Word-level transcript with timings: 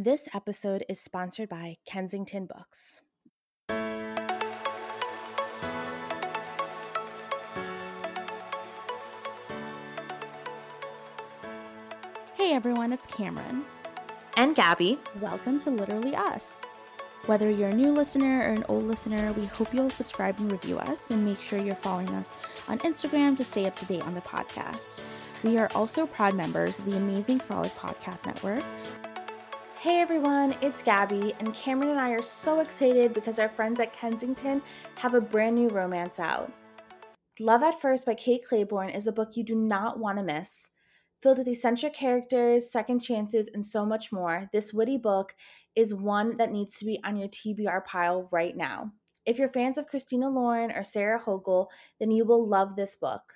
This 0.00 0.28
episode 0.32 0.84
is 0.88 1.00
sponsored 1.00 1.48
by 1.48 1.78
Kensington 1.84 2.46
Books. 2.46 3.00
Hey 12.36 12.52
everyone, 12.52 12.92
it's 12.92 13.08
Kamrun. 13.08 13.64
And 14.36 14.54
Gabi. 14.54 14.98
Welcome 15.20 15.58
to 15.58 15.70
Literally 15.70 16.14
Us. 16.14 16.62
Whether 17.26 17.50
you're 17.50 17.70
a 17.70 17.74
new 17.74 17.90
listener 17.90 18.42
or 18.42 18.52
an 18.52 18.64
old 18.68 18.84
listener, 18.84 19.32
we 19.32 19.46
hope 19.46 19.74
you'll 19.74 19.90
subscribe 19.90 20.38
and 20.38 20.52
review 20.52 20.78
us 20.78 21.10
and 21.10 21.24
make 21.24 21.40
sure 21.40 21.58
you're 21.58 21.74
following 21.74 22.10
us 22.10 22.34
on 22.68 22.78
Instagram 22.78 23.36
to 23.36 23.44
stay 23.44 23.66
up 23.66 23.74
to 23.74 23.84
date 23.86 24.06
on 24.06 24.14
the 24.14 24.20
podcast. 24.20 25.02
We 25.42 25.58
are 25.58 25.68
also 25.74 26.06
proud 26.06 26.34
members 26.34 26.78
of 26.78 26.84
the 26.84 26.96
amazing 26.96 27.40
Frolic 27.40 27.74
Podcast 27.74 28.26
Network. 28.26 28.62
Hey 29.80 30.00
everyone, 30.00 30.56
it's 30.60 30.82
Gabi, 30.82 31.38
and 31.38 31.54
Kamrun 31.54 31.92
and 31.92 32.00
I 32.00 32.10
are 32.10 32.20
so 32.20 32.58
excited 32.58 33.14
because 33.14 33.38
our 33.38 33.48
friends 33.48 33.78
at 33.78 33.92
Kensington 33.92 34.60
have 34.96 35.14
a 35.14 35.20
brand 35.20 35.54
new 35.54 35.68
romance 35.68 36.18
out. 36.18 36.52
Love 37.38 37.62
at 37.62 37.80
First 37.80 38.04
by 38.04 38.14
Kate 38.14 38.42
Clayborn 38.44 38.92
is 38.92 39.06
a 39.06 39.12
book 39.12 39.36
you 39.36 39.44
do 39.44 39.54
not 39.54 40.00
want 40.00 40.18
to 40.18 40.24
miss. 40.24 40.70
Filled 41.22 41.38
with 41.38 41.46
eccentric 41.46 41.94
characters, 41.94 42.72
second 42.72 42.98
chances, 42.98 43.48
and 43.54 43.64
so 43.64 43.86
much 43.86 44.10
more, 44.10 44.48
this 44.52 44.74
witty 44.74 44.98
book 44.98 45.36
is 45.76 45.94
one 45.94 46.36
that 46.38 46.50
needs 46.50 46.76
to 46.78 46.84
be 46.84 46.98
on 47.04 47.16
your 47.16 47.28
TBR 47.28 47.84
pile 47.84 48.28
right 48.32 48.56
now. 48.56 48.90
If 49.26 49.38
you're 49.38 49.46
fans 49.46 49.78
of 49.78 49.86
Christina 49.86 50.28
Lauren 50.28 50.72
or 50.72 50.82
Sarah 50.82 51.20
Hogle, 51.20 51.68
then 52.00 52.10
you 52.10 52.24
will 52.24 52.44
love 52.44 52.74
this 52.74 52.96
book. 52.96 53.34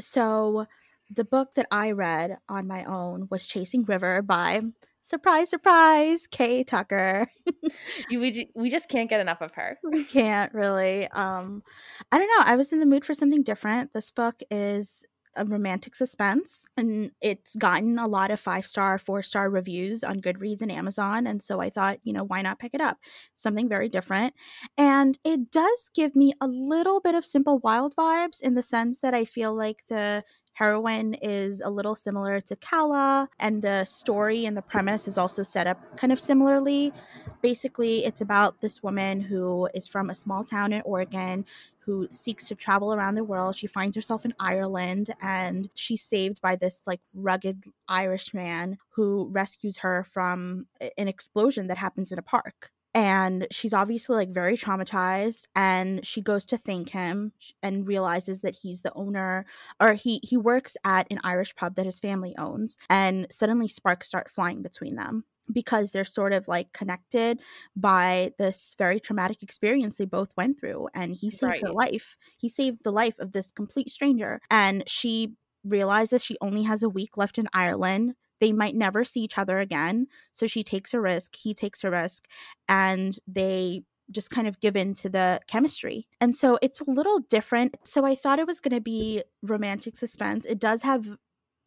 So, 0.00 0.68
the 1.10 1.24
book 1.24 1.54
that 1.56 1.66
I 1.72 1.90
read 1.90 2.38
on 2.48 2.68
my 2.68 2.84
own 2.84 3.26
was 3.32 3.48
Chasing 3.48 3.82
River 3.82 4.22
by 4.22 4.62
surprise, 5.02 5.50
surprise, 5.50 6.26
K.A. 6.26 6.64
Tucker. 6.64 7.26
you, 8.08 8.20
we, 8.20 8.50
we 8.54 8.70
just 8.70 8.88
can't 8.88 9.10
get 9.10 9.20
enough 9.20 9.40
of 9.40 9.52
her. 9.54 9.78
We 9.82 10.04
can't 10.04 10.52
really. 10.54 11.08
Um, 11.08 11.62
I 12.10 12.18
don't 12.18 12.28
know. 12.28 12.44
I 12.52 12.56
was 12.56 12.72
in 12.72 12.80
the 12.80 12.86
mood 12.86 13.04
for 13.04 13.14
something 13.14 13.42
different. 13.42 13.92
This 13.92 14.10
book 14.10 14.42
is 14.50 15.04
a 15.36 15.44
romantic 15.44 15.94
suspense 15.94 16.66
and 16.76 17.10
it's 17.20 17.56
gotten 17.56 17.98
a 17.98 18.06
lot 18.06 18.30
of 18.30 18.38
five 18.38 18.66
star 18.66 18.98
four 18.98 19.22
star 19.22 19.48
reviews 19.48 20.04
on 20.04 20.20
goodreads 20.20 20.60
and 20.60 20.70
amazon 20.70 21.26
and 21.26 21.42
so 21.42 21.60
i 21.60 21.70
thought 21.70 21.98
you 22.02 22.12
know 22.12 22.24
why 22.24 22.42
not 22.42 22.58
pick 22.58 22.74
it 22.74 22.80
up 22.80 22.98
something 23.34 23.68
very 23.68 23.88
different 23.88 24.34
and 24.76 25.18
it 25.24 25.50
does 25.50 25.90
give 25.94 26.14
me 26.14 26.32
a 26.40 26.46
little 26.46 27.00
bit 27.00 27.14
of 27.14 27.24
simple 27.24 27.58
wild 27.60 27.96
vibes 27.96 28.42
in 28.42 28.54
the 28.54 28.62
sense 28.62 29.00
that 29.00 29.14
i 29.14 29.24
feel 29.24 29.54
like 29.54 29.82
the 29.88 30.22
heroine 30.54 31.14
is 31.14 31.60
a 31.60 31.70
little 31.70 31.94
similar 31.94 32.40
to 32.40 32.56
Calla, 32.56 33.28
and 33.38 33.62
the 33.62 33.84
story 33.84 34.46
and 34.46 34.56
the 34.56 34.62
premise 34.62 35.08
is 35.08 35.18
also 35.18 35.42
set 35.42 35.66
up 35.66 35.96
kind 35.96 36.12
of 36.12 36.20
similarly. 36.20 36.92
Basically, 37.40 38.04
it's 38.04 38.20
about 38.20 38.60
this 38.60 38.82
woman 38.82 39.20
who 39.20 39.68
is 39.74 39.88
from 39.88 40.10
a 40.10 40.14
small 40.14 40.44
town 40.44 40.72
in 40.72 40.82
Oregon 40.82 41.44
who 41.84 42.06
seeks 42.10 42.46
to 42.48 42.54
travel 42.54 42.94
around 42.94 43.16
the 43.16 43.24
world. 43.24 43.56
She 43.56 43.66
finds 43.66 43.96
herself 43.96 44.24
in 44.24 44.34
Ireland 44.38 45.10
and 45.20 45.68
she's 45.74 46.02
saved 46.02 46.40
by 46.40 46.54
this 46.54 46.84
like 46.86 47.00
rugged 47.12 47.64
Irish 47.88 48.32
man 48.32 48.78
who 48.90 49.28
rescues 49.32 49.78
her 49.78 50.06
from 50.12 50.66
an 50.96 51.08
explosion 51.08 51.66
that 51.66 51.78
happens 51.78 52.12
in 52.12 52.18
a 52.18 52.22
park 52.22 52.70
and 52.94 53.46
she's 53.50 53.72
obviously 53.72 54.16
like 54.16 54.30
very 54.30 54.56
traumatized 54.56 55.46
and 55.56 56.04
she 56.04 56.20
goes 56.20 56.44
to 56.46 56.58
thank 56.58 56.90
him 56.90 57.32
and 57.62 57.86
realizes 57.86 58.42
that 58.42 58.56
he's 58.62 58.82
the 58.82 58.92
owner 58.94 59.46
or 59.80 59.94
he 59.94 60.20
he 60.22 60.36
works 60.36 60.76
at 60.84 61.06
an 61.10 61.18
Irish 61.24 61.54
pub 61.54 61.74
that 61.76 61.86
his 61.86 61.98
family 61.98 62.34
owns 62.38 62.76
and 62.90 63.26
suddenly 63.30 63.68
sparks 63.68 64.08
start 64.08 64.30
flying 64.30 64.62
between 64.62 64.96
them 64.96 65.24
because 65.52 65.92
they're 65.92 66.04
sort 66.04 66.32
of 66.32 66.48
like 66.48 66.72
connected 66.72 67.40
by 67.74 68.32
this 68.38 68.74
very 68.78 69.00
traumatic 69.00 69.42
experience 69.42 69.96
they 69.96 70.04
both 70.04 70.32
went 70.36 70.58
through 70.58 70.88
and 70.94 71.14
he 71.14 71.30
saved 71.30 71.42
right. 71.42 71.62
her 71.62 71.72
life 71.72 72.16
he 72.36 72.48
saved 72.48 72.78
the 72.84 72.92
life 72.92 73.18
of 73.18 73.32
this 73.32 73.50
complete 73.50 73.90
stranger 73.90 74.40
and 74.50 74.84
she 74.86 75.34
realizes 75.64 76.24
she 76.24 76.36
only 76.40 76.64
has 76.64 76.82
a 76.82 76.88
week 76.88 77.16
left 77.16 77.38
in 77.38 77.48
Ireland 77.52 78.14
they 78.42 78.52
might 78.52 78.74
never 78.74 79.04
see 79.04 79.20
each 79.20 79.38
other 79.38 79.60
again 79.60 80.06
so 80.34 80.46
she 80.46 80.62
takes 80.62 80.92
a 80.92 81.00
risk 81.00 81.36
he 81.36 81.54
takes 81.54 81.82
a 81.84 81.90
risk 81.90 82.26
and 82.68 83.16
they 83.26 83.82
just 84.10 84.30
kind 84.30 84.46
of 84.46 84.60
give 84.60 84.76
in 84.76 84.92
to 84.94 85.08
the 85.08 85.40
chemistry. 85.46 86.06
And 86.20 86.36
so 86.36 86.58
it's 86.60 86.80
a 86.80 86.90
little 86.90 87.20
different. 87.20 87.76
So 87.82 88.04
I 88.04 88.14
thought 88.14 88.38
it 88.38 88.46
was 88.46 88.60
going 88.60 88.74
to 88.74 88.80
be 88.80 89.22
romantic 89.42 89.96
suspense. 89.96 90.44
It 90.44 90.58
does 90.58 90.82
have 90.82 91.16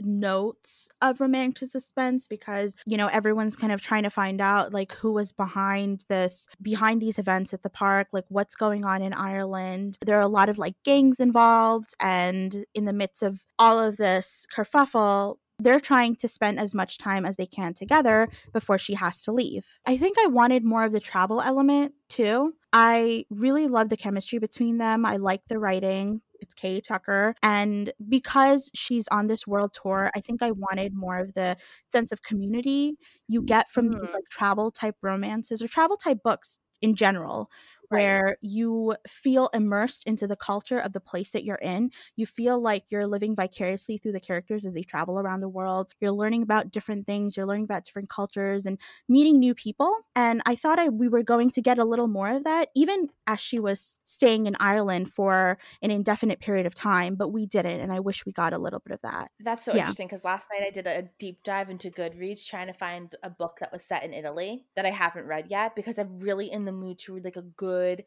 notes 0.01 0.89
of 1.01 1.21
romantic 1.21 1.69
suspense 1.69 2.27
because 2.27 2.75
you 2.85 2.97
know 2.97 3.07
everyone's 3.07 3.55
kind 3.55 3.71
of 3.71 3.79
trying 3.79 4.03
to 4.03 4.09
find 4.09 4.41
out 4.41 4.73
like 4.73 4.91
who 4.93 5.13
was 5.13 5.31
behind 5.31 6.03
this 6.09 6.47
behind 6.61 7.01
these 7.01 7.17
events 7.17 7.53
at 7.53 7.63
the 7.63 7.69
park 7.69 8.07
like 8.11 8.25
what's 8.27 8.55
going 8.55 8.83
on 8.83 9.01
in 9.01 9.13
Ireland 9.13 9.97
there 10.05 10.17
are 10.17 10.21
a 10.21 10.27
lot 10.27 10.49
of 10.49 10.57
like 10.57 10.75
gangs 10.83 11.21
involved 11.21 11.93
and 12.01 12.65
in 12.73 12.83
the 12.83 12.91
midst 12.91 13.23
of 13.23 13.39
all 13.57 13.79
of 13.79 13.95
this 13.95 14.45
kerfuffle 14.53 15.37
they're 15.59 15.79
trying 15.79 16.15
to 16.17 16.27
spend 16.27 16.59
as 16.59 16.73
much 16.73 16.97
time 16.97 17.25
as 17.25 17.37
they 17.37 17.45
can 17.45 17.73
together 17.73 18.27
before 18.51 18.77
she 18.77 18.93
has 18.95 19.23
to 19.23 19.31
leave. 19.31 19.65
I 19.85 19.97
think 19.97 20.17
I 20.19 20.27
wanted 20.27 20.63
more 20.63 20.83
of 20.83 20.91
the 20.91 20.99
travel 20.99 21.41
element 21.41 21.93
too. 22.09 22.53
I 22.73 23.25
really 23.29 23.67
love 23.67 23.89
the 23.89 23.97
chemistry 23.97 24.39
between 24.39 24.77
them. 24.77 25.05
I 25.05 25.15
like 25.15 25.41
the 25.47 25.59
writing. 25.59 26.21
It's 26.41 26.53
K.A. 26.53 26.81
Tucker. 26.81 27.35
And 27.41 27.93
because 28.09 28.69
she's 28.75 29.07
on 29.07 29.27
this 29.27 29.47
world 29.47 29.73
tour, 29.73 30.11
I 30.13 30.19
think 30.19 30.43
I 30.43 30.51
wanted 30.51 30.93
more 30.93 31.19
of 31.19 31.33
the 31.33 31.55
sense 31.89 32.11
of 32.11 32.21
community 32.21 32.97
you 33.27 33.41
get 33.41 33.69
from 33.69 33.89
mm-hmm. 33.89 34.01
these 34.01 34.13
like 34.13 34.25
travel 34.29 34.71
type 34.71 34.95
romances 35.01 35.61
or 35.61 35.69
travel 35.69 35.95
type 35.95 36.21
books 36.21 36.59
in 36.81 36.95
general 36.95 37.49
where 37.89 38.37
you 38.41 38.95
feel 39.07 39.49
immersed 39.53 40.03
into 40.05 40.27
the 40.27 40.35
culture 40.35 40.79
of 40.79 40.93
the 40.93 40.99
place 40.99 41.31
that 41.31 41.43
you're 41.43 41.55
in. 41.55 41.91
You 42.15 42.25
feel 42.25 42.59
like 42.59 42.91
you're 42.91 43.07
living 43.07 43.35
vicariously 43.35 43.97
through 43.97 44.13
the 44.13 44.19
characters 44.19 44.65
as 44.65 44.73
they 44.73 44.83
travel 44.83 45.19
around 45.19 45.41
the 45.41 45.49
world. 45.49 45.87
You're 45.99 46.11
learning 46.11 46.43
about 46.43 46.71
different 46.71 47.05
things, 47.05 47.37
you're 47.37 47.45
learning 47.45 47.65
about 47.65 47.83
different 47.83 48.09
cultures 48.09 48.65
and 48.65 48.77
meeting 49.07 49.39
new 49.39 49.53
people. 49.53 49.93
And 50.15 50.41
I 50.45 50.55
thought 50.55 50.79
I, 50.79 50.89
we 50.89 51.07
were 51.07 51.23
going 51.23 51.51
to 51.51 51.61
get 51.61 51.77
a 51.77 51.85
little 51.85 52.07
more 52.07 52.29
of 52.29 52.43
that, 52.43 52.69
even 52.75 53.09
as 53.27 53.39
she 53.39 53.59
was 53.59 53.99
staying 54.05 54.45
in 54.45 54.55
Ireland 54.59 55.11
for 55.13 55.57
an 55.81 55.91
indefinite 55.91 56.39
period 56.39 56.65
of 56.65 56.73
time, 56.73 57.15
but 57.15 57.29
we 57.29 57.45
didn't. 57.45 57.79
And 57.79 57.91
I 57.91 57.99
wish 57.99 58.25
we 58.25 58.31
got 58.31 58.53
a 58.53 58.57
little 58.57 58.79
bit 58.79 58.93
of 58.93 59.01
that. 59.01 59.31
That's 59.39 59.63
so 59.63 59.73
yeah. 59.73 59.81
interesting 59.81 60.07
because 60.07 60.23
last 60.23 60.47
night 60.51 60.65
I 60.65 60.71
did 60.71 60.87
a 60.87 61.09
deep 61.19 61.43
dive 61.43 61.69
into 61.69 61.89
Goodreads 61.89 62.45
trying 62.45 62.67
to 62.67 62.73
find 62.73 63.15
a 63.23 63.29
book 63.29 63.57
that 63.59 63.71
was 63.71 63.83
set 63.83 64.03
in 64.03 64.13
Italy 64.13 64.65
that 64.75 64.85
I 64.85 64.91
haven't 64.91 65.25
read 65.25 65.47
yet 65.49 65.75
because 65.75 65.99
I'm 65.99 66.17
really 66.17 66.51
in 66.51 66.65
the 66.65 66.71
mood 66.71 66.99
to 66.99 67.13
read 67.13 67.25
like 67.25 67.35
a 67.35 67.41
good 67.41 67.74
good 67.75 68.03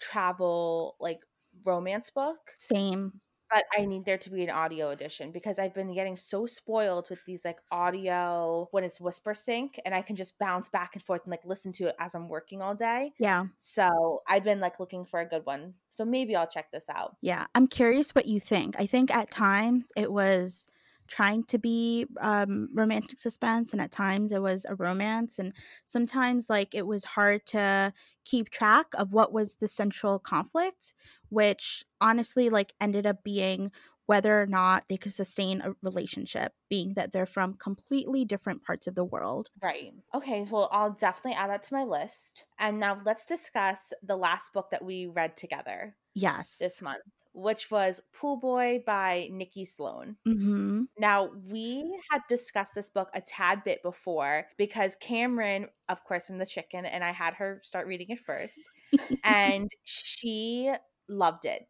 travel 0.00 0.96
like 1.00 1.20
romance 1.64 2.10
book. 2.10 2.38
Same. 2.58 3.20
But 3.50 3.64
I 3.78 3.84
need 3.84 4.06
there 4.06 4.16
to 4.16 4.30
be 4.30 4.42
an 4.44 4.50
audio 4.50 4.88
edition 4.90 5.30
because 5.30 5.58
I've 5.58 5.74
been 5.74 5.92
getting 5.92 6.16
so 6.16 6.46
spoiled 6.46 7.10
with 7.10 7.22
these 7.26 7.44
like 7.44 7.58
audio 7.70 8.66
when 8.70 8.82
it's 8.82 8.98
Whispersync 8.98 9.78
and 9.84 9.94
I 9.94 10.00
can 10.00 10.16
just 10.16 10.38
bounce 10.38 10.70
back 10.70 10.92
and 10.94 11.04
forth 11.04 11.20
and 11.24 11.30
like 11.30 11.44
listen 11.44 11.70
to 11.72 11.88
it 11.88 11.94
as 11.98 12.14
I'm 12.14 12.30
working 12.30 12.62
all 12.62 12.74
day. 12.74 13.12
Yeah. 13.18 13.44
So 13.58 14.22
I've 14.26 14.44
been 14.44 14.60
like 14.60 14.80
looking 14.80 15.04
for 15.04 15.20
a 15.20 15.28
good 15.28 15.44
one. 15.44 15.74
So 15.92 16.06
maybe 16.06 16.34
I'll 16.34 16.46
check 16.46 16.72
this 16.72 16.88
out. 16.88 17.16
Yeah. 17.20 17.44
I'm 17.54 17.66
curious 17.66 18.14
what 18.14 18.24
you 18.24 18.40
think. 18.40 18.76
I 18.78 18.86
think 18.86 19.14
at 19.14 19.30
times 19.30 19.92
it 19.96 20.10
was 20.10 20.66
trying 21.08 21.44
to 21.44 21.58
be 21.58 22.06
um, 22.20 22.68
romantic 22.72 23.18
suspense 23.18 23.72
and 23.72 23.80
at 23.80 23.90
times 23.90 24.32
it 24.32 24.42
was 24.42 24.64
a 24.68 24.74
romance 24.74 25.38
and 25.38 25.52
sometimes 25.84 26.48
like 26.48 26.74
it 26.74 26.86
was 26.86 27.04
hard 27.04 27.44
to 27.46 27.92
keep 28.24 28.50
track 28.50 28.86
of 28.94 29.12
what 29.12 29.32
was 29.32 29.56
the 29.56 29.68
central 29.68 30.18
conflict 30.18 30.94
which 31.28 31.84
honestly 32.00 32.48
like 32.48 32.72
ended 32.80 33.06
up 33.06 33.22
being 33.22 33.70
whether 34.06 34.42
or 34.42 34.46
not 34.46 34.84
they 34.88 34.96
could 34.96 35.12
sustain 35.12 35.60
a 35.60 35.74
relationship 35.80 36.52
being 36.68 36.94
that 36.94 37.12
they're 37.12 37.24
from 37.24 37.54
completely 37.54 38.24
different 38.24 38.62
parts 38.64 38.86
of 38.86 38.94
the 38.94 39.04
world. 39.04 39.48
Right. 39.62 39.94
Okay 40.14 40.46
well 40.50 40.68
i'll 40.72 40.92
definitely 40.92 41.38
add 41.38 41.50
that 41.50 41.62
to 41.64 41.74
my 41.74 41.84
list. 41.84 42.44
And 42.58 42.80
now 42.80 43.00
let's 43.04 43.26
discuss 43.26 43.92
the 44.02 44.16
last 44.16 44.52
book 44.52 44.70
that 44.70 44.84
we 44.84 45.06
read 45.06 45.36
together 45.36 45.94
yes. 46.14 46.58
this 46.58 46.82
month 46.82 47.02
which 47.34 47.70
was 47.70 48.00
Pool 48.14 48.36
Boy 48.36 48.82
by 48.84 49.28
Nikki 49.30 49.64
Sloane. 49.64 50.16
Mm-hmm. 50.26 50.84
Now, 50.98 51.30
we 51.48 51.98
had 52.10 52.20
discussed 52.28 52.74
this 52.74 52.90
book 52.90 53.10
a 53.14 53.20
tad 53.20 53.64
bit 53.64 53.82
before 53.82 54.46
because 54.58 54.96
Kamrun, 55.02 55.68
of 55.88 56.04
course, 56.04 56.28
I'm 56.28 56.38
the 56.38 56.46
chicken, 56.46 56.84
and 56.84 57.02
I 57.02 57.12
had 57.12 57.34
her 57.34 57.60
start 57.62 57.86
reading 57.86 58.08
it 58.10 58.20
first. 58.20 58.60
and 59.24 59.70
she 59.84 60.72
loved 61.08 61.44
it. 61.44 61.66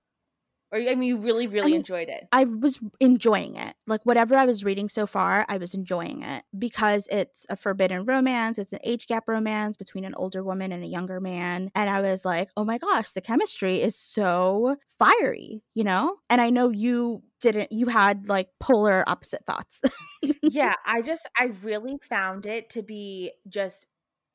Or 0.72 0.78
I 0.78 0.94
mean, 0.94 1.02
you 1.02 1.16
really, 1.18 1.46
really 1.46 1.66
I 1.66 1.66
mean, 1.66 1.76
enjoyed 1.76 2.08
it. 2.08 2.26
I 2.32 2.44
was 2.44 2.80
enjoying 2.98 3.56
it. 3.56 3.74
Like 3.86 4.00
whatever 4.04 4.36
I 4.36 4.46
was 4.46 4.64
reading 4.64 4.88
so 4.88 5.06
far, 5.06 5.44
I 5.48 5.58
was 5.58 5.74
enjoying 5.74 6.22
it 6.22 6.44
because 6.58 7.06
it's 7.10 7.44
a 7.50 7.56
forbidden 7.56 8.06
romance. 8.06 8.58
It's 8.58 8.72
an 8.72 8.78
age 8.82 9.06
gap 9.06 9.24
romance 9.28 9.76
between 9.76 10.06
an 10.06 10.14
older 10.14 10.42
woman 10.42 10.72
and 10.72 10.82
a 10.82 10.86
younger 10.86 11.20
man, 11.20 11.70
and 11.74 11.90
I 11.90 12.00
was 12.00 12.24
like, 12.24 12.48
oh 12.56 12.64
my 12.64 12.78
gosh, 12.78 13.10
the 13.10 13.20
chemistry 13.20 13.82
is 13.82 13.96
so 13.96 14.76
fiery, 14.98 15.62
you 15.74 15.84
know. 15.84 16.16
And 16.30 16.40
I 16.40 16.48
know 16.48 16.70
you 16.70 17.22
didn't. 17.42 17.70
You 17.70 17.88
had 17.88 18.28
like 18.28 18.48
polar 18.58 19.04
opposite 19.06 19.44
thoughts. 19.46 19.80
yeah, 20.42 20.74
I 20.86 21.02
just 21.02 21.28
I 21.38 21.50
really 21.62 21.98
found 22.08 22.46
it 22.46 22.70
to 22.70 22.82
be 22.82 23.32
just 23.48 23.88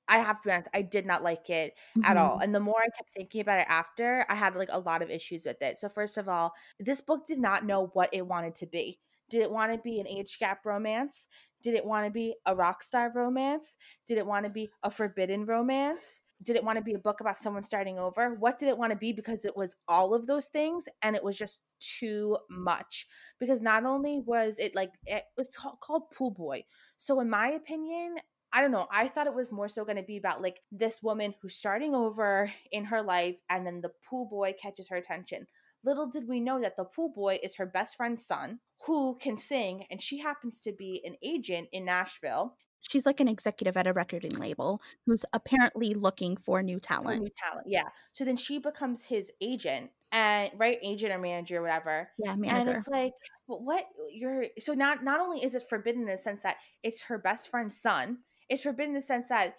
I 0.07 0.19
have 0.19 0.41
to 0.41 0.47
be 0.47 0.51
honest, 0.53 0.69
I 0.73 0.81
did 0.83 1.05
not 1.05 1.23
like 1.23 1.49
it 1.49 1.77
at 2.03 2.17
all. 2.17 2.39
Mhm. 2.39 2.43
And 2.43 2.55
the 2.55 2.59
more 2.59 2.79
I 2.81 2.89
kept 2.95 3.09
thinking 3.11 3.41
about 3.41 3.59
it 3.59 3.67
after, 3.69 4.25
I 4.29 4.35
had 4.35 4.55
like 4.55 4.69
a 4.71 4.79
lot 4.79 5.01
of 5.01 5.09
issues 5.09 5.45
with 5.45 5.61
it. 5.61 5.79
So 5.79 5.89
first 5.89 6.17
of 6.17 6.29
all, 6.29 6.53
this 6.79 7.01
book 7.01 7.25
did 7.25 7.39
not 7.39 7.65
know 7.65 7.87
what 7.87 8.09
it 8.13 8.25
wanted 8.27 8.55
to 8.55 8.65
be. 8.67 8.99
Did 9.29 9.41
it 9.41 9.51
want 9.51 9.73
to 9.73 9.77
be 9.77 9.99
an 9.99 10.07
age 10.07 10.39
gap 10.39 10.65
romance? 10.65 11.27
Did 11.61 11.73
it 11.73 11.85
want 11.85 12.05
to 12.05 12.11
be 12.11 12.35
a 12.45 12.55
rock 12.55 12.83
star 12.83 13.11
romance? 13.13 13.75
Did 14.05 14.17
it 14.17 14.25
want 14.25 14.45
to 14.45 14.49
be 14.49 14.69
a 14.83 14.91
forbidden 14.91 15.45
romance? 15.45 16.23
Did 16.41 16.55
it 16.55 16.63
want 16.63 16.77
to 16.77 16.83
be 16.83 16.93
a 16.93 16.99
book 16.99 17.19
about 17.19 17.37
someone 17.37 17.63
starting 17.63 17.97
over? 17.99 18.35
What 18.35 18.59
did 18.59 18.69
it 18.69 18.77
want 18.77 18.91
to 18.91 18.95
be? 18.97 19.11
Because 19.11 19.43
it 19.43 19.57
was 19.57 19.75
all 19.87 20.13
of 20.13 20.27
those 20.27 20.45
things 20.47 20.87
and 21.01 21.15
it 21.15 21.23
was 21.23 21.35
just 21.37 21.61
too 21.79 22.37
much. 22.49 23.07
Because 23.39 23.61
not 23.61 23.85
only 23.85 24.19
was 24.19 24.59
it 24.59 24.75
like, 24.75 24.93
it 25.05 25.25
was 25.35 25.49
called 25.81 26.11
Pool 26.11 26.31
Boy. 26.31 26.65
So, 26.97 27.19
in 27.19 27.29
my 27.29 27.49
opinion, 27.49 28.17
I 28.57 28.61
don't 28.61 28.71
know. 28.71 28.87
I 28.89 29.07
thought 29.07 29.27
it 29.27 29.35
was 29.35 29.51
more 29.51 29.69
so 29.69 29.85
going 29.85 29.97
to 29.97 30.03
be 30.03 30.17
about 30.17 30.41
like 30.41 30.61
this 30.71 31.03
woman 31.03 31.35
who's 31.39 31.53
starting 31.53 31.93
over 31.93 32.51
in 32.71 32.85
her 32.85 33.03
life 33.03 33.39
and 33.51 33.67
then 33.67 33.81
the 33.81 33.91
pool 34.09 34.25
boy 34.25 34.55
catches 34.59 34.89
her 34.89 34.95
attention. 34.95 35.45
Little 35.85 36.07
did 36.07 36.27
we 36.27 36.39
know 36.39 36.59
that 36.59 36.75
the 36.75 36.83
pool 36.83 37.09
boy 37.09 37.37
is 37.43 37.57
her 37.57 37.67
best 37.67 37.95
friend's 37.97 38.25
son 38.25 38.57
who 38.87 39.15
can 39.21 39.37
sing 39.37 39.85
and 39.91 40.01
she 40.01 40.17
happens 40.17 40.61
to 40.61 40.71
be 40.71 41.03
an 41.05 41.17
agent 41.21 41.67
in 41.71 41.85
Nashville. 41.85 42.55
She's 42.79 43.05
like 43.05 43.19
an 43.19 43.27
executive 43.27 43.77
at 43.77 43.85
a 43.85 43.93
recording 43.93 44.31
label 44.31 44.81
who's 45.05 45.23
apparently 45.33 45.93
looking 45.93 46.35
for 46.35 46.63
new 46.63 46.79
talent. 46.79 47.21
new 47.21 47.29
talent. 47.37 47.67
Yeah. 47.69 47.89
So 48.13 48.25
then 48.25 48.37
she 48.37 48.57
becomes 48.57 49.03
his 49.03 49.31
agent 49.39 49.91
and 50.11 50.49
right 50.57 50.79
agent 50.81 51.13
or 51.13 51.19
manager 51.19 51.57
or 51.57 51.61
whatever. 51.61 52.09
Yeah, 52.17 52.35
manager. 52.35 52.69
And 52.69 52.77
it's 52.77 52.87
like, 52.87 53.13
what 53.45 53.85
you're 54.11 54.45
so 54.57 54.73
not 54.73 55.03
not 55.03 55.19
only 55.19 55.43
is 55.43 55.53
it 55.53 55.63
forbidden 55.69 56.01
in 56.01 56.07
the 56.07 56.17
sense 56.17 56.41
that 56.41 56.57
it's 56.81 57.03
her 57.03 57.17
best 57.17 57.49
friend's 57.49 57.79
son, 57.79 58.19
it's 58.49 58.63
forbidden 58.63 58.91
in 58.91 58.95
the 58.95 59.01
sense 59.01 59.27
that 59.27 59.55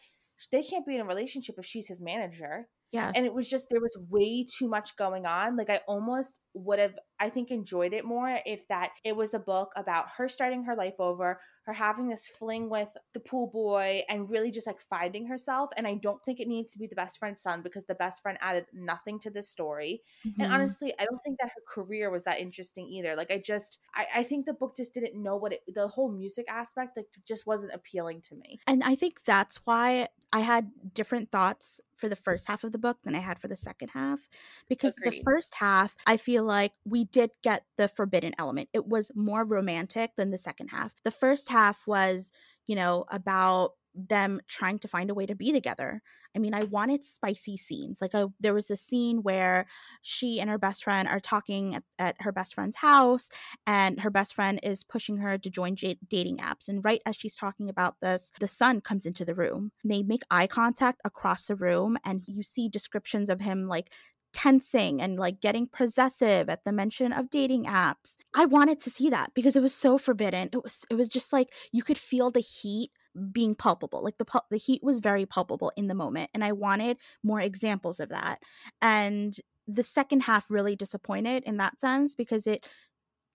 they 0.53 0.63
can't 0.63 0.87
be 0.87 0.95
in 0.95 1.01
a 1.01 1.05
relationship 1.05 1.57
if 1.59 1.67
she's 1.67 1.89
his 1.89 2.01
manager. 2.01 2.69
Yeah. 2.93 3.15
And 3.15 3.25
it 3.25 3.33
was 3.35 3.49
just 3.49 3.69
there 3.71 3.81
was 3.81 3.97
way 4.11 4.45
too 4.45 4.69
much 4.69 4.97
going 4.97 5.25
on. 5.27 5.57
Like 5.57 5.71
I 5.71 5.81
almost 5.89 6.41
would 6.55 6.79
have 6.79 6.99
I 7.19 7.31
think 7.31 7.51
enjoyed 7.51 7.93
it 7.95 8.05
more 8.05 8.41
if 8.45 8.69
that 8.69 8.91
it 9.05 9.17
was 9.17 9.35
a 9.35 9.39
book 9.39 9.73
about 9.77 10.07
her 10.19 10.29
starting 10.29 10.65
her 10.65 10.77
life 10.77 10.95
over, 10.99 11.41
her 11.65 11.73
having 11.73 12.09
this 12.09 12.29
fling 12.29 12.69
with 12.71 12.91
the 13.15 13.21
pool 13.21 13.51
boy 13.51 14.03
and 14.09 14.31
really 14.31 14.51
just 14.51 14.67
like 14.67 14.81
finding 14.81 15.27
herself. 15.27 15.71
And 15.77 15.87
I 15.87 15.95
don't 15.95 16.23
think 16.25 16.39
it 16.39 16.49
needs 16.49 16.73
to 16.75 16.79
be 16.79 16.87
the 16.87 16.95
best 16.97 17.19
friend's 17.19 17.43
son 17.43 17.63
because 17.63 17.87
the 17.87 17.95
best 17.95 18.23
friend 18.23 18.39
added 18.41 18.67
nothing 18.73 19.19
to 19.21 19.31
this 19.31 19.51
story. 19.51 20.03
And 20.39 20.49
Mhm. 20.49 20.53
honestly, 20.53 20.93
I 20.99 21.05
don't 21.05 21.21
think 21.25 21.39
that 21.41 21.51
her 21.55 21.63
career 21.67 22.11
was 22.11 22.25
that 22.25 22.39
interesting 22.41 22.89
either. 22.89 23.17
Like 23.17 23.31
I 23.31 23.39
just 23.39 23.79
I, 23.95 24.07
I 24.17 24.23
think 24.23 24.47
the 24.47 24.55
book 24.55 24.77
just 24.77 24.95
didn't 24.95 25.21
know 25.21 25.37
what 25.37 25.53
it 25.55 25.63
the 25.67 25.89
whole 25.89 26.13
music 26.13 26.47
aspect 26.49 26.97
like 26.97 27.07
just 27.27 27.47
wasn't 27.47 27.75
appealing 27.75 28.21
to 28.23 28.37
me. 28.37 28.61
And 28.67 28.83
I 28.85 28.95
think 28.97 29.25
that's 29.25 29.57
why 29.65 30.09
I 30.33 30.41
had 30.41 30.71
different 30.95 31.31
thoughts 31.31 31.81
for 31.97 32.09
the 32.09 32.17
mm. 32.17 32.23
first 32.23 32.47
half 32.47 32.65
of 32.65 32.73
the 32.73 32.79
book 32.79 32.99
than 33.05 33.15
I 33.15 33.21
had 33.21 33.41
for 33.41 33.49
the 33.49 33.57
second 33.57 33.89
half. 33.89 34.29
Because 34.69 34.95
the 35.03 35.23
first 35.25 35.55
half, 35.55 35.97
I 36.07 36.17
feel 36.17 36.45
like 36.45 36.73
we 36.85 37.05
did 37.05 37.31
get 37.43 37.65
the 37.77 37.89
forbidden 37.89 38.35
element. 38.39 38.69
It 38.73 38.87
was 38.87 39.11
more 39.15 39.45
romantic 39.45 40.13
than 40.17 40.31
the 40.31 40.39
second 40.39 40.69
half. 40.69 40.93
The 41.05 41.11
first 41.11 41.49
half 41.49 41.87
was, 41.87 42.31
you 42.67 42.77
know, 42.77 43.05
about 43.11 43.73
them 44.07 44.41
trying 44.49 44.79
to 44.81 44.89
find 44.89 45.11
a 45.11 45.15
way 45.15 45.27
to 45.27 45.35
be 45.35 45.53
together. 45.53 46.03
I 46.37 46.39
mean, 46.39 46.55
I 46.55 46.65
wanted 46.65 47.05
spicy 47.05 47.57
scenes. 47.57 48.01
Like, 48.01 48.15
a, 48.15 48.29
there 48.39 48.55
was 48.55 48.71
a 48.71 48.77
scene 48.77 49.23
where 49.23 49.67
she 50.03 50.41
and 50.41 50.51
her 50.51 50.59
best 50.59 50.85
friend 50.85 51.09
are 51.09 51.21
talking 51.21 51.75
at, 51.75 51.85
at 51.99 52.17
her 52.21 52.33
best 52.33 52.55
friend's 52.55 52.77
house, 52.77 53.29
and 53.67 54.01
her 54.01 54.11
best 54.11 54.35
friend 54.35 54.61
is 54.63 54.85
pushing 54.85 55.17
her 55.19 55.39
to 55.39 55.51
join 55.51 55.75
j- 55.75 55.99
dating 56.07 56.39
apps. 56.39 56.69
And 56.69 56.85
right 56.85 57.01
as 57.07 57.17
she's 57.17 57.35
talking 57.35 57.69
about 57.69 58.01
this, 58.01 58.31
the 58.41 58.47
son 58.49 58.81
comes 58.81 59.07
into 59.07 59.25
the 59.25 59.35
room. 59.35 59.73
They 59.85 60.03
make 60.03 60.23
eye 60.31 60.47
contact 60.47 61.01
across 61.05 61.45
the 61.45 61.57
room, 61.57 61.97
and 62.05 62.23
you 62.29 62.43
see 62.43 62.69
descriptions 62.69 63.31
of 63.31 63.41
him 63.41 63.67
like 63.67 63.91
tensing 64.33 65.01
and 65.01 65.19
like 65.19 65.41
getting 65.41 65.67
possessive 65.67 66.49
at 66.49 66.65
the 66.65 66.73
mention 66.73 67.13
of 67.13 67.31
dating 67.31 67.65
apps. 67.65 68.17
I 68.35 68.45
wanted 68.45 68.81
to 68.81 68.91
see 68.91 69.11
that 69.11 69.33
because 69.35 69.57
it 69.57 69.63
was 69.63 69.75
so 69.75 69.99
forbidden. 69.99 70.51
It 70.53 70.63
was 70.63 70.85
it 70.91 70.95
was 70.95 71.09
just 71.09 71.33
like 71.33 71.49
you 71.73 71.83
could 71.83 71.99
feel 71.99 72.31
the 72.31 72.41
heat 72.41 72.91
being 73.33 73.55
palpable. 73.55 74.03
Like 74.03 74.19
the 74.19 74.43
the 74.51 74.57
heat 74.57 74.83
was 74.83 74.99
very 75.01 75.27
palpable 75.27 75.73
in 75.77 75.89
the 75.89 75.95
moment 75.95 76.31
and 76.35 76.45
I 76.45 76.53
wanted 76.53 76.99
more 77.23 77.41
examples 77.41 78.01
of 78.01 78.11
that. 78.11 78.41
And 78.81 79.37
the 79.67 79.83
second 79.83 80.21
half 80.23 80.51
really 80.51 80.77
disappointed 80.77 81.45
in 81.45 81.59
that 81.59 81.81
sense 81.81 82.15
because 82.15 82.47
it 82.47 82.67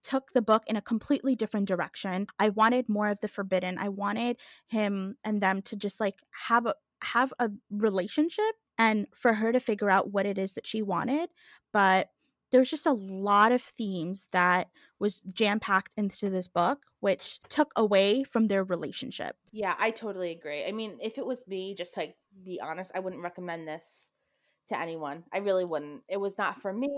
took 0.04 0.34
the 0.34 0.42
book 0.42 0.64
in 0.68 0.76
a 0.76 0.82
completely 0.82 1.36
different 1.36 1.68
direction. 1.68 2.28
I 2.38 2.50
wanted 2.50 2.90
more 2.90 3.10
of 3.10 3.20
the 3.22 3.28
forbidden. 3.28 3.78
I 3.78 3.90
wanted 3.90 4.38
him 4.68 5.16
and 5.24 5.42
them 5.42 5.62
to 5.64 5.76
just 5.76 6.00
like 6.00 6.16
have 6.48 6.66
a 6.66 6.76
have 7.02 7.34
a 7.40 7.50
relationship 7.70 8.56
and 8.78 9.08
for 9.14 9.34
her 9.34 9.52
to 9.52 9.60
figure 9.60 9.90
out 9.90 10.12
what 10.12 10.26
it 10.26 10.38
is 10.38 10.54
that 10.54 10.68
she 10.68 10.82
wanted, 10.82 11.30
but 11.72 12.10
there's 12.54 12.70
just 12.70 12.86
a 12.86 12.94
lot 12.94 13.52
of 13.52 13.62
themes 13.62 14.30
that 14.32 14.70
was 15.00 15.22
jam 15.24 15.60
packed 15.60 15.92
into 15.98 16.30
this 16.30 16.48
book 16.48 16.86
which 17.02 17.42
took 17.50 17.74
away 17.76 18.24
from 18.24 18.48
their 18.48 18.64
relationship. 18.64 19.36
Yeah, 19.52 19.76
I 19.78 19.92
totally 19.92 20.32
agree. 20.32 20.66
I 20.66 20.72
mean, 20.72 20.98
if 21.02 21.18
it 21.18 21.26
was 21.26 21.46
me, 21.48 21.76
just 21.76 21.98
like 21.98 22.16
be 22.46 22.62
honest, 22.62 22.92
I 22.96 23.00
wouldn't 23.00 23.22
recommend 23.22 23.68
this 23.68 24.13
to 24.68 24.80
anyone. 24.80 25.24
I 25.34 25.40
really 25.40 25.66
wouldn't. 25.66 26.04
It 26.08 26.18
was 26.18 26.38
not 26.38 26.62
for 26.62 26.72
me. 26.72 26.90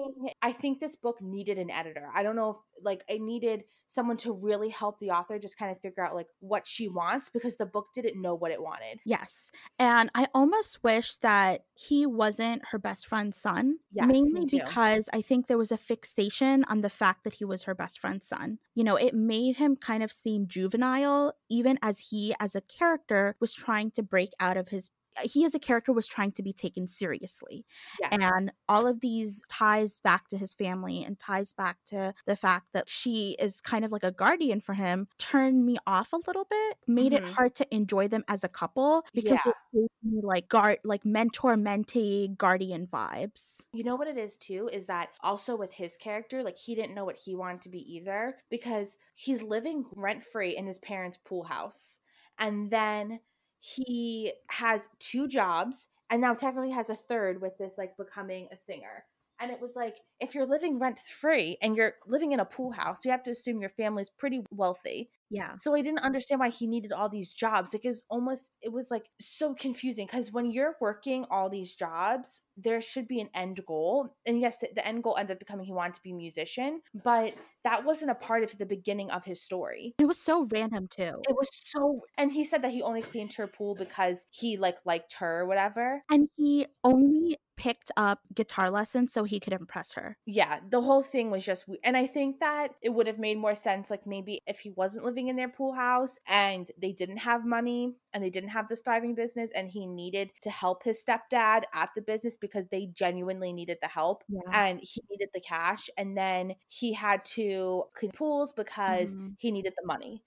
I 0.42 0.52
think 0.52 0.80
this 0.80 0.96
book 0.96 1.22
needed 1.22 1.58
an 1.58 1.72
editor. 1.72 2.08
I 2.14 2.24
don't 2.24 2.36
know 2.36 2.52
if 2.52 2.58
like 2.84 3.04
I 3.10 3.18
needed 3.18 3.64
someone 3.88 4.18
to 4.18 4.34
really 4.34 4.70
help 4.70 5.00
the 5.00 5.12
author 5.12 5.40
just 5.40 5.58
kind 5.58 5.72
of 5.72 5.80
figure 5.80 6.04
out 6.04 6.16
like 6.16 6.28
what 6.40 6.68
she 6.68 6.88
wants 6.88 7.30
because 7.30 7.56
the 7.56 7.66
book 7.66 7.88
didn't 7.94 8.22
know 8.22 8.36
what 8.36 8.52
it 8.52 8.62
wanted. 8.62 9.00
Yes. 9.06 9.52
And 9.80 10.10
I 10.14 10.28
almost 10.34 10.84
wish 10.84 11.16
that 11.18 11.66
he 11.74 12.06
wasn't 12.06 12.64
her 12.72 12.78
best 12.78 13.08
friend's 13.08 13.38
son. 13.38 13.78
Yes, 13.92 14.08
mainly 14.08 14.46
because 14.46 15.10
I 15.14 15.22
think 15.22 15.48
there 15.48 15.58
was 15.58 15.72
a 15.72 15.78
fixation 15.78 16.64
on 16.66 16.82
the 16.82 16.90
fact 16.90 17.24
that 17.24 17.34
he 17.34 17.46
was 17.46 17.64
her 17.64 17.76
best 17.76 18.00
friend's 18.00 18.28
son. 18.28 18.60
You 18.74 18.84
know, 18.84 18.96
it 18.96 19.14
made 19.14 19.58
him 19.58 19.76
kind 19.76 20.04
of 20.04 20.12
seem 20.12 20.48
juvenile, 20.48 21.34
even 21.50 21.80
as 21.82 22.00
he, 22.00 22.36
as 22.40 22.56
a 22.56 22.62
character, 22.62 23.36
was 23.40 23.54
trying 23.54 23.92
to 23.92 24.04
break 24.04 24.32
out 24.40 24.58
of 24.58 24.70
his. 24.70 24.92
He, 25.24 25.46
as 25.46 25.56
a 25.56 25.60
character, 25.60 25.92
was 25.94 26.08
trying 26.08 26.32
to 26.34 26.44
be 26.44 26.54
taken 26.54 26.88
seriously. 26.88 27.66
Yes. 28.00 28.32
And 28.32 28.52
all 28.68 28.88
of 28.88 29.00
these 29.02 29.42
ties 29.50 30.00
back 30.00 30.28
to 30.30 30.38
his 30.38 30.54
family 30.54 31.04
and 31.04 31.18
ties 31.20 31.54
back 31.54 31.78
to 31.86 32.14
the 32.26 32.36
fact 32.36 32.68
that 32.74 32.90
she 32.90 33.36
is 33.40 33.62
kind 33.62 33.86
of 33.86 33.92
like 33.92 34.04
a 34.04 34.12
guardian 34.12 34.62
for 34.62 34.74
him 34.74 35.08
turned 35.18 35.66
me 35.66 35.78
off 35.88 36.14
a 36.14 36.18
little 36.28 36.46
bit, 36.46 36.78
made 36.88 37.14
Mhm. 37.14 37.14
it 37.14 37.24
hard 37.36 37.56
to 37.56 37.76
enjoy 37.76 38.08
them 38.08 38.24
as 38.28 38.44
a 38.44 38.50
couple 38.50 39.06
because 39.14 39.40
Yeah. 39.40 39.46
it 39.46 39.56
gave 39.74 39.88
me 40.04 40.22
like 40.24 40.48
guard 40.50 40.80
like 40.84 41.06
mentor 41.06 41.56
mentee 41.56 42.36
guardian 42.38 42.88
vibes. 42.88 43.66
You 43.74 43.84
know 43.84 43.96
what 43.96 44.08
it 44.08 44.18
is 44.18 44.38
too 44.38 44.70
is 44.72 44.86
that 44.86 45.10
also 45.22 45.56
with 45.56 45.74
his 45.74 45.98
character, 45.98 46.42
like 46.44 46.58
he 46.58 46.76
didn't 46.76 46.96
know 46.96 47.04
what 47.06 47.18
he 47.18 47.36
wanted 47.36 47.62
to 47.64 47.70
be 47.70 47.80
either 47.96 48.40
because 48.50 48.98
he's 49.16 49.42
living 49.42 49.86
rent 49.96 50.24
free 50.24 50.56
in 50.56 50.66
his 50.66 50.80
parents' 50.80 51.18
pool 51.18 51.44
house. 51.44 52.00
And 52.38 52.72
then 52.72 53.20
he 53.66 54.32
has 54.48 54.90
two 55.00 55.28
jobs 55.28 55.88
and 56.12 56.22
now 56.22 56.36
technically 56.36 56.70
has 56.70 56.92
a 56.92 56.96
third 56.96 57.42
with 57.42 57.58
this 57.58 57.74
like 57.80 57.98
becoming 57.98 58.48
a 58.52 58.58
singer. 58.58 59.06
And 59.40 59.52
it 59.52 59.60
was 59.60 59.76
like, 59.76 59.98
if 60.20 60.34
you're 60.34 60.46
living 60.46 60.80
rent 60.80 61.00
free 61.00 61.58
and 61.62 61.76
you're 61.76 61.96
living 62.08 62.32
in 62.32 62.40
a 62.40 62.46
pool 62.46 62.72
house, 62.72 63.04
you 63.04 63.12
have 63.12 63.24
to 63.24 63.32
assume 63.32 63.60
your 63.60 63.70
family's 63.70 64.10
pretty 64.10 64.42
wealthy. 64.50 65.10
Yeah. 65.30 65.58
So 65.58 65.76
I 65.76 65.82
didn't 65.82 66.00
understand 66.04 66.40
why 66.40 66.50
he 66.50 66.68
needed 66.68 66.92
all 66.92 67.10
these 67.10 67.34
jobs. 67.34 67.74
Like 67.74 67.84
it 67.84 67.90
was 67.90 68.04
almost 68.10 68.52
it 68.62 68.72
was 68.72 68.92
like 68.92 69.06
so 69.20 69.54
confusing 69.54 70.06
because 70.06 70.32
when 70.32 70.52
you're 70.52 70.76
working 70.80 71.26
all 71.30 71.50
these 71.50 71.76
jobs, 71.76 72.42
there 72.56 72.80
should 72.82 73.08
be 73.08 73.20
an 73.20 73.30
end 73.34 73.60
goal. 73.68 74.16
And 74.26 74.40
yes, 74.40 74.60
the, 74.60 74.70
the 74.74 74.88
end 74.88 75.04
goal 75.04 75.18
ended 75.18 75.36
up 75.36 75.40
becoming 75.40 75.66
he 75.66 75.74
wanted 75.74 75.96
to 75.96 76.02
be 76.04 76.12
a 76.12 76.16
musician, 76.16 76.82
but 77.04 77.34
that 77.64 77.84
wasn't 77.84 78.12
a 78.12 78.16
part 78.16 78.44
of 78.44 78.58
the 78.58 78.66
beginning 78.66 79.10
of 79.10 79.26
his 79.26 79.42
story. 79.42 79.96
It 80.00 80.06
was 80.06 80.22
so 80.22 80.48
random 80.52 80.88
too. 80.88 81.22
It 81.28 81.36
was 81.36 81.50
so 81.52 82.02
and 82.18 82.32
he 82.32 82.44
said 82.44 82.62
that 82.62 82.72
he 82.72 82.82
only 82.82 83.02
cleaned 83.02 83.34
her 83.34 83.48
pool 83.48 83.76
because 83.76 84.28
he 84.30 84.58
like 84.58 84.78
liked 84.86 85.16
her 85.20 85.42
or 85.42 85.48
whatever. 85.48 86.04
And 86.10 86.30
he 86.38 86.68
only 86.84 87.38
picked 87.58 87.92
up 87.98 88.20
guitar 88.34 88.70
lessons 88.70 89.14
so 89.14 89.24
he 89.24 89.40
could 89.40 89.54
impress 89.54 89.94
her. 89.94 90.18
Yeah, 90.26 90.60
the 90.70 90.82
whole 90.82 91.04
thing 91.04 91.32
was 91.32 91.46
just 91.46 91.68
we- 91.68 91.80
and 91.84 91.96
I 91.96 92.08
think 92.08 92.40
that 92.40 92.76
it 92.82 92.90
would 92.90 93.08
have 93.08 93.20
made 93.20 93.38
more 93.38 93.56
sense 93.56 93.90
like 93.90 94.06
maybe 94.08 94.42
if 94.48 94.60
he 94.60 94.72
wasn't 94.72 95.06
living 95.06 95.28
in 95.28 95.36
their 95.36 95.50
pool 95.50 95.74
house 95.74 96.18
and 96.28 96.70
they 96.78 96.92
didn't 96.92 97.18
have 97.18 97.46
money 97.46 97.96
and 98.14 98.24
they 98.24 98.30
didn't 98.30 98.50
have 98.50 98.68
this 98.68 98.82
thriving 98.82 99.16
business 99.16 99.52
and 99.52 99.70
he 99.70 99.86
needed 99.86 100.32
to 100.42 100.50
help 100.50 100.84
his 100.84 101.04
stepdad 101.04 101.64
at 101.74 101.90
the 101.96 102.02
business 102.02 102.36
because 102.38 102.68
they 102.68 102.88
genuinely 102.88 103.54
needed 103.54 103.78
the 103.82 103.88
help 103.88 104.24
Yeah. 104.28 104.42
and 104.52 104.80
he 104.82 105.02
needed 105.10 105.30
the 105.34 105.42
cash 105.42 105.90
and 105.98 106.18
then 106.18 106.56
he 106.68 106.94
had 106.94 107.24
to 107.26 107.86
clean 107.94 108.12
pools 108.12 108.54
because 108.54 109.16
Mhm. 109.16 109.36
he 109.38 109.52
needed 109.52 109.74
the 109.80 109.86
money. 109.86 110.24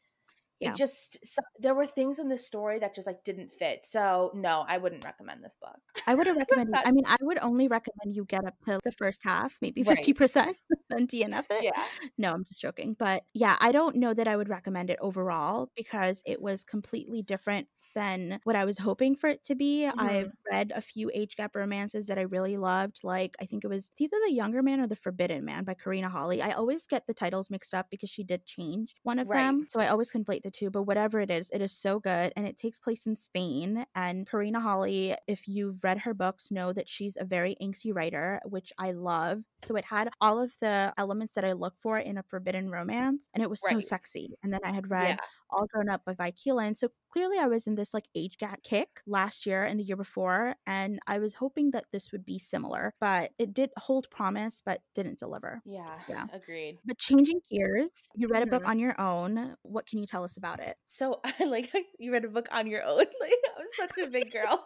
Yeah. 0.60 0.70
it 0.70 0.76
just 0.76 1.18
so, 1.24 1.40
there 1.58 1.74
were 1.74 1.86
things 1.86 2.18
in 2.18 2.28
the 2.28 2.38
story 2.38 2.78
that 2.80 2.94
just 2.94 3.06
like 3.06 3.22
didn't 3.24 3.52
fit. 3.52 3.86
So 3.86 4.32
no, 4.34 4.64
I 4.66 4.78
wouldn't 4.78 5.04
recommend 5.04 5.44
this 5.44 5.56
book. 5.60 5.78
I 6.06 6.14
would 6.14 6.26
have 6.26 6.36
recommended. 6.38 6.74
I 6.84 6.90
mean, 6.90 7.04
I 7.06 7.16
would 7.20 7.38
only 7.40 7.68
recommend 7.68 8.14
you 8.14 8.24
get 8.24 8.44
up 8.44 8.58
to 8.64 8.80
the 8.84 8.92
first 8.92 9.22
half, 9.24 9.56
maybe 9.60 9.82
fifty 9.82 10.12
percent, 10.12 10.56
then 10.90 11.06
DNF 11.06 11.44
it. 11.50 11.64
Yeah. 11.64 11.84
No, 12.16 12.32
I'm 12.32 12.44
just 12.44 12.60
joking. 12.60 12.96
But 12.98 13.24
yeah, 13.34 13.56
I 13.60 13.72
don't 13.72 13.96
know 13.96 14.14
that 14.14 14.28
I 14.28 14.36
would 14.36 14.48
recommend 14.48 14.90
it 14.90 14.98
overall 15.00 15.70
because 15.76 16.22
it 16.26 16.40
was 16.40 16.64
completely 16.64 17.22
different 17.22 17.68
than 17.98 18.38
what 18.44 18.54
I 18.54 18.64
was 18.64 18.78
hoping 18.78 19.16
for 19.16 19.28
it 19.28 19.42
to 19.44 19.56
be. 19.56 19.82
Mm-hmm. 19.82 19.98
I've 19.98 20.32
read 20.48 20.72
a 20.72 20.80
few 20.80 21.10
age 21.12 21.34
gap 21.36 21.56
romances 21.56 22.06
that 22.06 22.16
I 22.16 22.22
really 22.22 22.56
loved. 22.56 23.00
Like 23.02 23.34
I 23.42 23.44
think 23.44 23.64
it 23.64 23.68
was 23.68 23.90
either 23.98 24.16
The 24.24 24.32
Younger 24.32 24.62
Man 24.62 24.78
or 24.78 24.86
The 24.86 24.94
Forbidden 24.94 25.44
Man 25.44 25.64
by 25.64 25.74
Karina 25.74 26.08
Halle. 26.08 26.40
I 26.40 26.52
always 26.52 26.86
get 26.86 27.08
the 27.08 27.14
titles 27.14 27.50
mixed 27.50 27.74
up 27.74 27.86
because 27.90 28.08
she 28.08 28.22
did 28.22 28.46
change 28.46 28.94
one 29.02 29.18
of 29.18 29.28
right. 29.28 29.38
them. 29.38 29.66
So 29.68 29.80
I 29.80 29.88
always 29.88 30.12
conflate 30.12 30.42
the 30.42 30.50
two. 30.50 30.70
But 30.70 30.84
whatever 30.84 31.18
it 31.18 31.30
is, 31.30 31.50
it 31.50 31.60
is 31.60 31.72
so 31.72 31.98
good. 31.98 32.32
And 32.36 32.46
it 32.46 32.56
takes 32.56 32.78
place 32.78 33.04
in 33.04 33.16
Spain. 33.16 33.84
And 33.96 34.28
Karina 34.30 34.60
Halle, 34.60 35.16
if 35.26 35.48
you've 35.48 35.82
read 35.82 35.98
her 35.98 36.14
books, 36.14 36.52
know 36.52 36.72
that 36.72 36.88
she's 36.88 37.16
a 37.18 37.24
very 37.24 37.56
angsty 37.60 37.92
writer, 37.92 38.40
which 38.44 38.72
I 38.78 38.92
love. 38.92 39.42
So 39.64 39.74
it 39.74 39.84
had 39.84 40.10
all 40.20 40.38
of 40.38 40.52
the 40.60 40.94
elements 40.96 41.34
that 41.34 41.44
I 41.44 41.52
look 41.52 41.74
for 41.82 41.98
in 41.98 42.16
a 42.16 42.22
forbidden 42.22 42.70
romance. 42.70 43.28
And 43.34 43.42
it 43.42 43.50
was 43.50 43.60
right. 43.66 43.74
so 43.74 43.80
sexy. 43.80 44.36
And 44.44 44.52
then 44.52 44.60
I 44.62 44.70
had 44.70 44.88
read 44.88 45.18
yeah. 45.18 45.24
All 45.50 45.66
Grown 45.66 45.88
Up 45.88 46.04
by 46.04 46.14
Vi 46.14 46.32
Keeland. 46.32 46.76
So 46.76 46.90
clearly 47.10 47.38
I 47.38 47.46
was 47.46 47.66
in 47.66 47.74
this 47.74 47.94
like 47.94 48.06
age 48.14 48.38
gap 48.38 48.62
kick 48.62 48.88
last 49.06 49.46
year 49.46 49.64
and 49.64 49.78
the 49.78 49.84
year 49.84 49.96
before, 49.96 50.54
and 50.66 50.98
I 51.06 51.18
was 51.18 51.34
hoping 51.34 51.70
that 51.72 51.86
this 51.92 52.12
would 52.12 52.24
be 52.24 52.38
similar, 52.38 52.94
but 53.00 53.32
it 53.38 53.52
did 53.54 53.70
hold 53.76 54.10
promise, 54.10 54.62
but 54.64 54.80
didn't 54.94 55.18
deliver. 55.18 55.60
Yeah, 55.64 55.98
yeah, 56.08 56.26
agreed. 56.32 56.78
But 56.84 56.98
changing 56.98 57.40
gears, 57.50 57.90
you 58.14 58.28
read 58.28 58.42
a 58.42 58.46
book 58.46 58.62
mm-hmm. 58.62 58.70
on 58.70 58.78
your 58.78 59.00
own. 59.00 59.56
What 59.62 59.86
can 59.86 59.98
you 59.98 60.06
tell 60.06 60.24
us 60.24 60.36
about 60.36 60.60
it? 60.60 60.76
So 60.86 61.20
I 61.40 61.44
like 61.44 61.72
you 61.98 62.12
read 62.12 62.24
a 62.24 62.28
book 62.28 62.48
on 62.50 62.66
your 62.66 62.84
own. 62.84 62.98
Like 63.20 63.32
I 63.32 63.60
was 63.60 63.76
such 63.76 63.98
a 63.98 64.10
big 64.10 64.30
girl. 64.32 64.64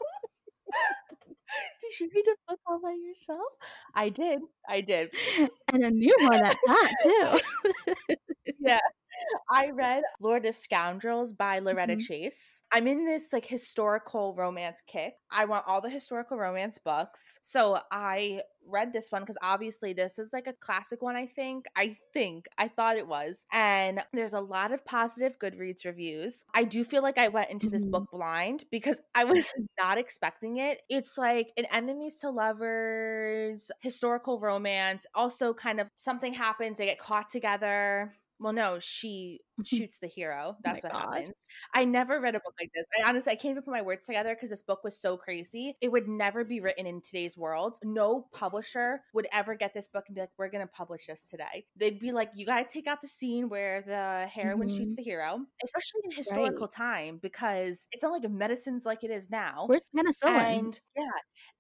did 1.81 2.01
you 2.01 2.11
read 2.15 2.25
a 2.27 2.51
book 2.51 2.61
all 2.67 2.81
by 2.83 2.93
yourself? 2.93 3.41
I 3.95 4.09
did. 4.09 4.41
I 4.69 4.81
did. 4.81 5.15
And 5.73 5.85
a 5.85 5.91
new 5.91 6.15
one 6.21 6.45
at 6.45 6.57
that, 6.67 6.93
too. 7.03 8.07
yeah. 8.61 8.79
I 9.53 9.71
read 9.71 10.03
Lord 10.19 10.47
of 10.47 10.57
Scoundrels 10.57 11.33
by 11.33 11.59
Loretta 11.59 11.95
mm-hmm. 11.95 12.01
Chase. 12.01 12.63
I'm 12.73 12.87
in 12.87 13.05
this 13.05 13.35
like 13.35 13.45
historical 13.45 14.35
romance 14.35 14.81
kick. 14.87 15.15
I 15.31 15.45
want 15.45 15.65
all 15.69 15.83
the 15.83 15.91
historical 15.91 16.39
romance 16.39 16.79
books. 16.79 17.39
So 17.43 17.79
I 17.91 18.43
read 18.67 18.93
this 18.93 19.11
one 19.11 19.23
because 19.23 19.37
obviously 19.43 19.93
this 19.93 20.19
is 20.19 20.33
like 20.33 20.47
a 20.47 20.55
classic 20.55 21.03
one, 21.03 21.17
I 21.17 21.27
think. 21.27 21.67
I 21.77 21.97
think. 22.15 22.47
I 22.57 22.69
thought 22.69 22.97
it 22.97 23.07
was. 23.07 23.45
And 23.53 24.03
there's 24.15 24.33
a 24.33 24.41
lot 24.41 24.73
of 24.73 24.87
positive 24.87 25.39
Goodreads 25.39 25.85
reviews. 25.85 26.45
I 26.55 26.65
do 26.65 26.83
feel 26.83 27.03
like 27.03 27.19
I 27.19 27.29
went 27.29 27.51
into 27.51 27.69
this 27.69 27.83
mm-hmm. 27.83 27.91
book 27.91 28.11
blind 28.11 28.65
because 28.71 29.01
I 29.15 29.25
was 29.25 29.53
not 29.79 29.99
expecting 29.99 30.59
it. 30.59 30.81
It's 30.89 31.19
like 31.19 31.49
an 31.59 31.67
enemies 31.71 32.19
to 32.21 32.31
lovers, 32.31 33.71
historical 33.81 34.41
romance, 34.41 35.07
also 35.15 35.53
kind 35.53 35.79
of 35.79 35.91
something 35.97 36.33
happens, 36.33 36.79
they 36.79 36.87
get 36.87 36.99
caught 36.99 37.29
together 37.29 38.15
well, 38.43 38.53
no, 38.53 38.79
she 38.81 39.41
shoots 39.67 39.99
the 39.99 40.07
hero. 40.07 40.55
Oh 40.57 40.61
That's 40.65 40.85
oh 40.85 40.89
what 40.89 40.93
gosh. 40.93 41.03
happens. 41.03 41.31
I 41.75 41.85
never 41.85 42.21
read 42.21 42.35
a 42.35 42.41
book 42.41 42.55
like 42.61 42.71
this. 42.75 42.85
I 42.99 43.09
honestly, 43.09 43.33
I 43.33 43.37
can't 43.37 43.53
even 43.53 43.63
put 43.63 43.73
my 43.73 43.83
words 43.83 44.07
together 44.07 44.35
because 44.35 44.51
this 44.51 44.63
book 44.63 44.85
was 44.85 45.01
so 45.01 45.17
crazy. 45.17 45.77
It 45.81 45.91
would 45.91 46.09
never 46.09 46.45
be 46.45 46.61
written 46.61 46.87
in 46.87 47.01
today's 47.01 47.37
world. 47.37 47.79
No 47.83 48.29
publisher 48.33 49.01
would 49.15 49.27
ever 49.33 49.55
get 49.55 49.75
this 49.75 49.89
book 49.89 50.05
and 50.09 50.15
be 50.15 50.21
like, 50.21 50.31
"We're 50.39 50.51
going 50.51 50.67
to 50.67 50.73
publish 50.73 51.07
this 51.07 51.29
today." 51.29 51.67
They'd 51.77 51.99
be 51.99 52.13
like, 52.13 52.31
"You 52.35 52.47
got 52.47 52.67
to 52.67 52.73
take 52.73 52.87
out 52.87 53.01
the 53.01 53.09
scene 53.09 53.49
where 53.49 53.83
the 53.83 54.29
heroine 54.29 54.69
mm-hmm. 54.69 54.77
shoots 54.77 54.97
the 54.97 55.03
hero," 55.03 55.39
especially 55.65 56.01
in 56.05 56.13
historical 56.13 56.67
right. 56.67 56.71
time 56.71 57.19
because 57.23 57.87
it's 57.93 58.03
not 58.03 58.13
like 58.13 58.25
a 58.25 58.29
medicine's 58.29 58.85
like 58.85 59.05
it 59.05 59.11
is 59.11 59.31
now. 59.31 59.65
Where's 59.67 59.83
penicillin? 59.95 60.59
And 60.59 60.81
yeah, 60.97 61.05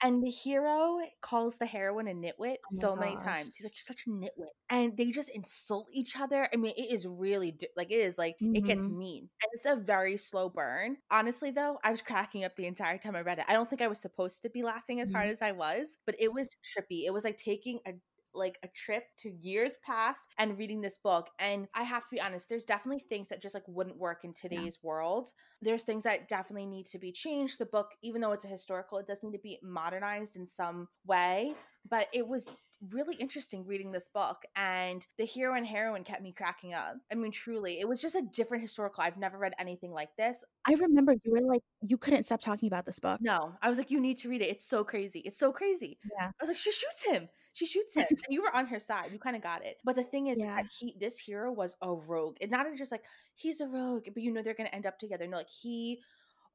and 0.02 0.22
the 0.22 0.30
hero 0.30 0.98
calls 1.20 1.56
the 1.56 1.66
heroine 1.66 2.08
a 2.08 2.12
nitwit 2.12 2.56
oh 2.72 2.78
so 2.78 2.94
gosh. 2.94 3.00
many 3.00 3.16
times. 3.16 3.50
He's 3.56 3.64
like, 3.64 3.74
"You're 3.74 3.96
such 3.96 4.06
a 4.06 4.10
nitwit," 4.10 4.52
and 4.70 4.96
they 4.96 5.10
just 5.10 5.30
insult 5.30 5.88
each 5.92 6.16
other. 6.18 6.48
I 6.52 6.56
mean, 6.56 6.74
it 6.76 6.92
is 6.92 7.06
really 7.06 7.56
like 7.76 7.90
is 7.92 8.18
like 8.18 8.36
mm-hmm. 8.42 8.56
it 8.56 8.64
gets 8.64 8.86
mm-hmm. 8.86 8.98
mean 8.98 9.28
and 9.42 9.50
it's 9.52 9.66
a 9.66 9.76
very 9.76 10.16
slow 10.16 10.48
burn 10.48 10.96
honestly 11.10 11.50
though 11.50 11.78
i 11.84 11.90
was 11.90 12.02
cracking 12.02 12.44
up 12.44 12.54
the 12.56 12.66
entire 12.66 12.98
time 12.98 13.16
i 13.16 13.20
read 13.20 13.38
it 13.38 13.44
i 13.48 13.52
don't 13.52 13.68
think 13.68 13.82
i 13.82 13.88
was 13.88 14.00
supposed 14.00 14.42
to 14.42 14.50
be 14.50 14.62
laughing 14.62 15.00
as 15.00 15.08
mm-hmm. 15.08 15.18
hard 15.18 15.30
as 15.30 15.42
i 15.42 15.52
was 15.52 15.98
but 16.06 16.14
it 16.18 16.32
was 16.32 16.56
trippy 16.62 17.04
it 17.04 17.12
was 17.12 17.24
like 17.24 17.36
taking 17.36 17.78
a 17.86 17.92
like 18.34 18.58
a 18.62 18.68
trip 18.68 19.04
to 19.18 19.30
years 19.30 19.76
past 19.84 20.28
and 20.38 20.58
reading 20.58 20.80
this 20.80 20.98
book 20.98 21.28
and 21.38 21.68
i 21.74 21.82
have 21.82 22.02
to 22.04 22.10
be 22.10 22.20
honest 22.20 22.48
there's 22.48 22.64
definitely 22.64 23.00
things 23.00 23.28
that 23.28 23.42
just 23.42 23.54
like 23.54 23.64
wouldn't 23.66 23.96
work 23.96 24.24
in 24.24 24.32
today's 24.32 24.78
yeah. 24.82 24.88
world. 24.88 25.30
There's 25.60 25.84
things 25.84 26.04
that 26.04 26.28
definitely 26.28 26.66
need 26.66 26.86
to 26.86 26.98
be 26.98 27.12
changed. 27.12 27.58
The 27.58 27.66
book 27.66 27.90
even 28.02 28.20
though 28.20 28.32
it's 28.32 28.44
a 28.44 28.48
historical 28.48 28.98
it 28.98 29.06
does 29.06 29.22
need 29.22 29.32
to 29.32 29.38
be 29.38 29.58
modernized 29.62 30.36
in 30.36 30.46
some 30.46 30.88
way 31.06 31.54
but 31.88 32.06
it 32.12 32.28
was 32.28 32.48
really 32.92 33.16
interesting 33.16 33.66
reading 33.66 33.90
this 33.90 34.06
book 34.06 34.42
and 34.54 35.04
the 35.18 35.24
hero 35.24 35.56
and 35.56 35.66
heroine 35.66 36.04
kept 36.04 36.22
me 36.22 36.32
cracking 36.32 36.74
up. 36.74 36.96
I 37.10 37.14
mean 37.14 37.32
truly 37.32 37.80
it 37.80 37.88
was 37.88 38.00
just 38.00 38.14
a 38.14 38.22
different 38.22 38.62
historical 38.62 39.02
i've 39.02 39.16
never 39.16 39.38
read 39.38 39.54
anything 39.58 39.92
like 39.92 40.14
this. 40.16 40.44
I 40.66 40.74
remember 40.74 41.14
you 41.24 41.32
were 41.32 41.40
like 41.40 41.62
you 41.80 41.98
couldn't 41.98 42.24
stop 42.24 42.40
talking 42.40 42.66
about 42.66 42.86
this 42.86 42.98
book. 42.98 43.20
No 43.20 43.54
i 43.62 43.68
was 43.68 43.78
like 43.78 43.90
you 43.90 44.00
need 44.00 44.18
to 44.18 44.28
read 44.28 44.42
it. 44.42 44.48
It's 44.48 44.66
so 44.66 44.84
crazy. 44.84 45.20
It's 45.20 45.38
so 45.38 45.52
crazy. 45.52 45.98
Yeah. 46.18 46.26
I 46.28 46.32
was 46.40 46.48
like 46.48 46.58
she 46.58 46.72
shoots 46.72 47.04
him 47.04 47.28
she 47.52 47.66
shoots 47.66 47.94
him 47.94 48.06
and 48.08 48.18
you 48.28 48.42
were 48.42 48.54
on 48.56 48.66
her 48.66 48.78
side 48.78 49.10
you 49.12 49.18
kind 49.18 49.36
of 49.36 49.42
got 49.42 49.64
it. 49.64 49.76
But 49.84 49.96
the 49.96 50.04
thing 50.04 50.28
is 50.28 50.38
yeah. 50.38 50.56
that 50.56 50.66
he 50.78 50.94
this 50.98 51.18
hero 51.18 51.52
was 51.52 51.76
a 51.82 51.92
rogue 51.92 52.36
and 52.40 52.50
not 52.50 52.66
just 52.76 52.92
like 52.92 53.04
he's 53.34 53.60
a 53.60 53.66
rogue 53.66 54.04
but 54.12 54.22
you 54.22 54.32
know 54.32 54.42
they're 54.42 54.54
gonna 54.54 54.70
end 54.70 54.86
up 54.86 54.98
together 54.98 55.26
no 55.26 55.38
like 55.38 55.50
he 55.50 56.00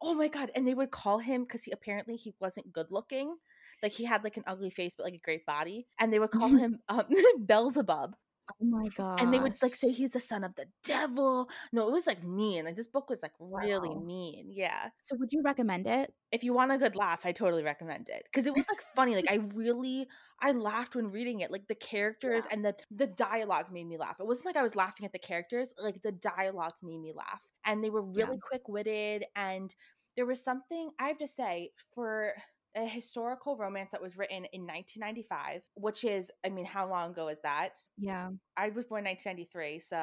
oh 0.02 0.14
my 0.14 0.28
god 0.28 0.52
and 0.56 0.68
they 0.68 0.74
would 0.74 0.92
call 0.92 1.20
him 1.20 1.44
because 1.44 1.64
he 1.64 1.72
apparently 1.72 2.16
he 2.16 2.34
wasn't 2.40 2.72
good 2.74 2.88
looking. 2.90 3.36
Like 3.84 3.92
he 3.92 4.06
had 4.06 4.24
like 4.24 4.38
an 4.38 4.44
ugly 4.48 4.70
face 4.70 4.96
but 4.96 5.06
like 5.06 5.14
a 5.14 5.20
great 5.20 5.46
body 5.46 5.88
and 6.00 6.12
they 6.12 6.20
would 6.20 6.32
call 6.32 6.50
him 6.64 6.80
um, 6.90 7.04
beelzebub 7.46 8.16
Oh 8.50 8.66
my 8.66 8.88
god! 8.96 9.22
And 9.22 9.34
they 9.34 9.40
would 9.40 9.62
like 9.62 9.76
say 9.76 9.92
he's 9.92 10.12
the 10.12 10.20
son 10.20 10.44
of 10.44 10.56
the 10.56 10.66
devil. 10.84 11.50
No, 11.72 11.88
it 11.88 11.92
was 11.92 12.08
like 12.08 12.24
mean. 12.24 12.66
Like 12.66 12.76
this 12.76 12.88
book 12.88 13.10
was 13.10 13.22
like 13.22 13.34
really 13.40 13.90
wow. 13.90 14.02
mean. 14.02 14.48
Yeah. 14.50 14.90
So 15.02 15.16
would 15.18 15.34
you 15.34 15.42
recommend 15.44 15.88
it? 15.88 16.14
If 16.32 16.44
you 16.44 16.54
want 16.54 16.72
a 16.72 16.78
good 16.78 16.96
laugh, 16.96 17.26
I 17.26 17.32
totally 17.32 17.64
recommend 17.64 18.10
it 18.10 18.24
because 18.26 18.48
it 18.48 18.56
was 18.56 18.66
like 18.70 18.82
funny. 18.96 19.16
Like 19.16 19.30
I 19.32 19.36
really, 19.54 20.08
I 20.42 20.52
laughed 20.52 20.96
when 20.96 21.12
reading 21.12 21.42
it. 21.42 21.52
Like 21.52 21.68
the 21.68 21.76
characters 21.76 22.46
yeah. 22.48 22.56
and 22.56 22.66
the 22.66 22.76
the 22.90 23.08
dialogue 23.08 23.72
made 23.72 23.88
me 23.88 23.98
laugh. 23.98 24.18
It 24.20 24.28
wasn't 24.28 24.48
like 24.48 24.58
I 24.58 24.64
was 24.64 24.76
laughing 24.76 25.06
at 25.06 25.12
the 25.12 25.20
characters. 25.20 25.74
Like 25.82 26.02
the 26.02 26.14
dialogue 26.14 26.74
made 26.82 27.02
me 27.02 27.14
laugh, 27.16 27.50
and 27.66 27.84
they 27.84 27.90
were 27.90 28.04
really 28.04 28.36
yeah. 28.36 28.50
quick 28.50 28.70
witted. 28.70 29.26
And 29.36 29.76
there 30.16 30.26
was 30.26 30.44
something 30.44 30.92
I 31.00 31.10
have 31.10 31.18
to 31.18 31.28
say 31.28 31.72
for 31.94 32.34
a 32.78 32.86
historical 32.86 33.58
romance 33.58 33.92
that 33.92 34.02
was 34.02 34.18
written 34.18 34.46
in 34.54 34.62
1995, 34.62 35.62
which 35.76 36.04
is, 36.04 36.32
I 36.46 36.50
mean, 36.50 36.66
how 36.66 36.88
long 36.88 37.12
ago 37.12 37.28
is 37.28 37.40
that? 37.42 37.70
Yeah. 37.98 38.30
I 38.56 38.70
was 38.70 38.86
born 38.86 39.04
1993. 39.06 39.80
So, 39.80 39.96